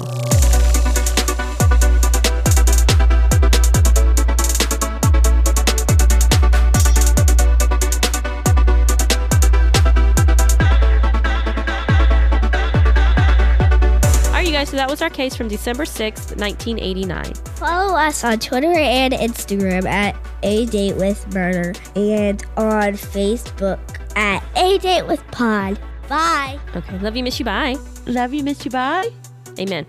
Guys, 14.59 14.69
so 14.69 14.75
that 14.75 14.89
was 14.89 15.01
our 15.01 15.09
case 15.09 15.37
from 15.37 15.47
December 15.47 15.85
6th, 15.85 16.37
1989. 16.37 17.33
Follow 17.55 17.95
us 17.95 18.25
on 18.25 18.39
Twitter 18.39 18.73
and 18.73 19.13
Instagram 19.13 19.85
at 19.85 20.17
A 20.43 20.65
Date 20.65 20.97
with 20.97 21.33
Murder 21.33 21.73
and 21.95 22.43
on 22.57 22.91
Facebook 22.93 23.79
at 24.17 24.43
A 24.57 24.77
Date 24.79 25.03
with 25.03 25.25
Pod. 25.31 25.79
Bye. 26.09 26.59
Okay, 26.75 26.99
love 26.99 27.15
you, 27.15 27.23
miss 27.23 27.39
you, 27.39 27.45
bye. 27.45 27.77
Love 28.05 28.33
you, 28.33 28.43
miss 28.43 28.65
you, 28.65 28.71
bye. 28.71 29.09
Amen. 29.57 29.85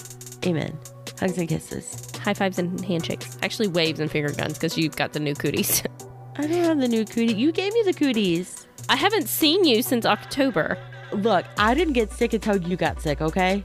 Amen. 0.46 0.78
Hugs 1.18 1.37
and 1.37 1.48
kisses. 1.48 2.09
High 2.22 2.35
fives 2.35 2.61
and 2.61 2.85
handshakes. 2.85 3.38
Actually, 3.42 3.66
waves 3.66 3.98
and 3.98 4.09
finger 4.09 4.33
guns 4.33 4.54
because 4.54 4.78
you've 4.78 4.94
got 4.94 5.12
the 5.12 5.20
new 5.20 5.35
cooties. 5.35 5.83
I 6.37 6.42
don't 6.42 6.52
have 6.52 6.78
the 6.78 6.87
new 6.87 7.04
cootie. 7.04 7.35
You 7.35 7.50
gave 7.50 7.72
me 7.72 7.83
the 7.85 7.92
cooties. 7.92 8.68
I 8.88 8.94
haven't 8.94 9.28
seen 9.28 9.64
you 9.64 9.83
since 9.83 10.06
October. 10.06 10.78
Look, 11.12 11.44
I 11.59 11.74
didn't 11.74 11.94
get 11.94 12.12
sick 12.12 12.35
until 12.35 12.56
you 12.56 12.76
got 12.76 13.02
sick, 13.02 13.20
okay? 13.20 13.64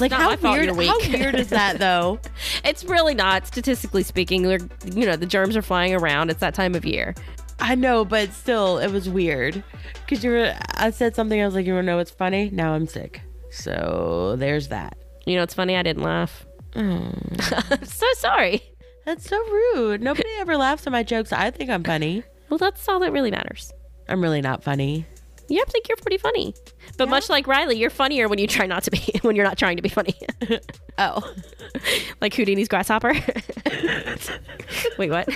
Like 0.00 0.12
how 0.12 0.36
weird 0.36 0.68
how 0.68 0.98
weird 1.10 1.34
is 1.34 1.48
that 1.50 1.78
though? 1.78 2.20
It's 2.64 2.84
really 2.84 3.14
not, 3.14 3.46
statistically 3.46 4.02
speaking. 4.02 4.42
They're, 4.42 4.58
you 4.84 5.06
know, 5.06 5.16
the 5.16 5.26
germs 5.26 5.56
are 5.56 5.62
flying 5.62 5.94
around. 5.94 6.30
It's 6.30 6.40
that 6.40 6.54
time 6.54 6.74
of 6.74 6.84
year. 6.84 7.14
I 7.60 7.74
know, 7.74 8.04
but 8.04 8.32
still, 8.32 8.78
it 8.78 8.90
was 8.90 9.08
weird. 9.08 9.62
Cause 10.08 10.24
you 10.24 10.30
were, 10.30 10.54
I 10.74 10.90
said 10.90 11.14
something. 11.14 11.40
I 11.40 11.44
was 11.44 11.54
like, 11.54 11.66
you 11.66 11.80
know 11.82 11.96
what's 11.96 12.10
funny? 12.10 12.50
Now 12.50 12.72
I'm 12.72 12.86
sick. 12.86 13.20
So 13.50 14.34
there's 14.38 14.68
that. 14.68 14.96
You 15.26 15.36
know, 15.36 15.42
it's 15.42 15.54
funny. 15.54 15.76
I 15.76 15.82
didn't 15.82 16.02
laugh. 16.02 16.44
Mm. 16.72 17.70
I'm 17.70 17.84
so 17.84 18.06
sorry. 18.14 18.62
That's 19.04 19.28
so 19.28 19.38
rude. 19.38 20.02
Nobody 20.02 20.28
ever 20.38 20.56
laughs 20.56 20.86
at 20.86 20.92
my 20.92 21.02
jokes. 21.02 21.32
I 21.32 21.50
think 21.50 21.70
I'm 21.70 21.84
funny. 21.84 22.24
Well, 22.48 22.58
that's 22.58 22.88
all 22.88 23.00
that 23.00 23.12
really 23.12 23.30
matters. 23.30 23.72
I'm 24.08 24.22
really 24.22 24.40
not 24.40 24.62
funny. 24.64 25.06
You 25.48 25.58
have 25.58 25.66
to 25.66 25.72
think 25.72 25.88
you're 25.88 25.96
pretty 25.96 26.18
funny. 26.18 26.54
But 26.96 27.08
much 27.08 27.28
like 27.28 27.46
Riley, 27.46 27.76
you're 27.76 27.90
funnier 27.90 28.28
when 28.28 28.38
you 28.38 28.46
try 28.46 28.66
not 28.66 28.84
to 28.84 28.90
be, 28.90 29.00
when 29.22 29.36
you're 29.36 29.44
not 29.44 29.58
trying 29.58 29.76
to 29.76 29.82
be 29.82 29.88
funny. 29.88 30.14
Oh, 30.96 31.28
like 32.20 32.32
Houdini's 32.34 32.68
grasshopper. 32.68 33.12
Wait, 34.96 35.10
what? 35.10 35.28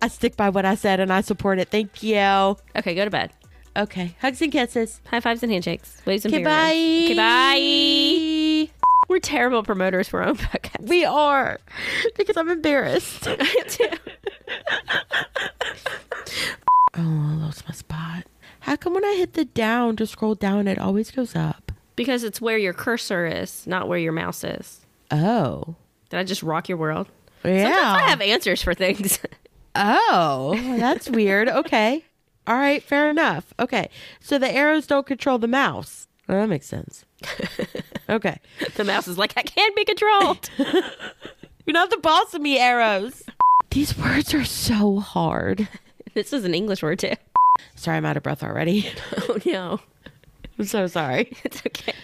I 0.00 0.08
stick 0.08 0.38
by 0.38 0.48
what 0.48 0.64
I 0.64 0.74
said 0.74 1.00
and 1.00 1.12
I 1.12 1.20
support 1.20 1.58
it. 1.58 1.68
Thank 1.68 2.02
you. 2.02 2.56
Okay, 2.74 2.94
go 2.94 3.04
to 3.04 3.10
bed. 3.10 3.30
Okay, 3.76 4.16
hugs 4.22 4.40
and 4.40 4.50
kisses. 4.50 5.02
High 5.08 5.20
fives 5.20 5.42
and 5.42 5.52
handshakes. 5.52 6.00
Waves 6.06 6.24
and 6.24 6.32
Okay, 6.32 6.42
finger 6.44 6.48
bye. 6.48 6.70
Okay, 6.70 8.68
bye. 8.70 8.72
We're 9.10 9.18
terrible 9.18 9.62
promoters 9.62 10.08
for 10.08 10.22
our 10.22 10.28
own 10.28 10.36
podcast. 10.38 10.88
We 10.88 11.04
are 11.04 11.60
because 12.16 12.38
I'm 12.38 12.48
embarrassed. 12.48 13.28
I 13.28 13.32
am 13.32 13.68
too. 13.68 13.88
Oh, 16.96 17.00
I 17.00 17.34
lost 17.34 17.68
my 17.68 17.74
spot. 17.74 18.24
How 18.64 18.76
come 18.76 18.94
when 18.94 19.04
I 19.04 19.14
hit 19.16 19.34
the 19.34 19.44
down 19.44 19.96
to 19.96 20.06
scroll 20.06 20.34
down, 20.34 20.66
it 20.68 20.78
always 20.78 21.10
goes 21.10 21.36
up? 21.36 21.70
Because 21.96 22.24
it's 22.24 22.40
where 22.40 22.58
your 22.58 22.72
cursor 22.72 23.26
is, 23.26 23.66
not 23.66 23.88
where 23.88 23.98
your 23.98 24.12
mouse 24.12 24.42
is. 24.42 24.80
Oh, 25.10 25.76
Did 26.10 26.18
I 26.18 26.24
just 26.24 26.42
rock 26.42 26.68
your 26.68 26.78
world? 26.78 27.08
yeah. 27.44 27.64
Sometimes 27.70 28.02
I 28.02 28.08
have 28.10 28.20
answers 28.20 28.62
for 28.62 28.74
things. 28.74 29.18
Oh, 29.76 30.54
that's 30.78 31.10
weird. 31.10 31.48
Okay. 31.48 32.04
All 32.46 32.54
right, 32.54 32.80
fair 32.80 33.10
enough. 33.10 33.52
Okay. 33.58 33.88
So 34.20 34.38
the 34.38 34.48
arrows 34.48 34.86
don't 34.86 35.04
control 35.04 35.36
the 35.38 35.48
mouse. 35.48 36.06
Well, 36.28 36.40
that 36.40 36.46
makes 36.48 36.66
sense. 36.66 37.04
Okay. 38.08 38.38
the 38.76 38.84
mouse 38.84 39.08
is 39.08 39.18
like, 39.18 39.32
I 39.36 39.42
can't 39.42 39.74
be 39.74 39.84
controlled. 39.84 40.48
You're 40.58 41.72
not 41.72 41.90
the 41.90 41.96
boss 41.96 42.34
of 42.34 42.40
me, 42.42 42.56
arrows. 42.58 43.24
These 43.70 43.96
words 43.98 44.32
are 44.34 44.44
so 44.44 45.00
hard. 45.00 45.66
this 46.14 46.32
is 46.32 46.44
an 46.44 46.54
English 46.54 46.82
word 46.84 46.98
too. 47.00 47.14
Sorry, 47.74 47.96
I'm 47.96 48.04
out 48.04 48.16
of 48.16 48.22
breath 48.22 48.42
already. 48.42 48.90
Oh 49.28 49.38
no. 49.44 49.80
I'm 50.58 50.64
so 50.64 50.86
sorry. 50.86 51.36
It's 51.44 51.62
okay. 51.66 51.94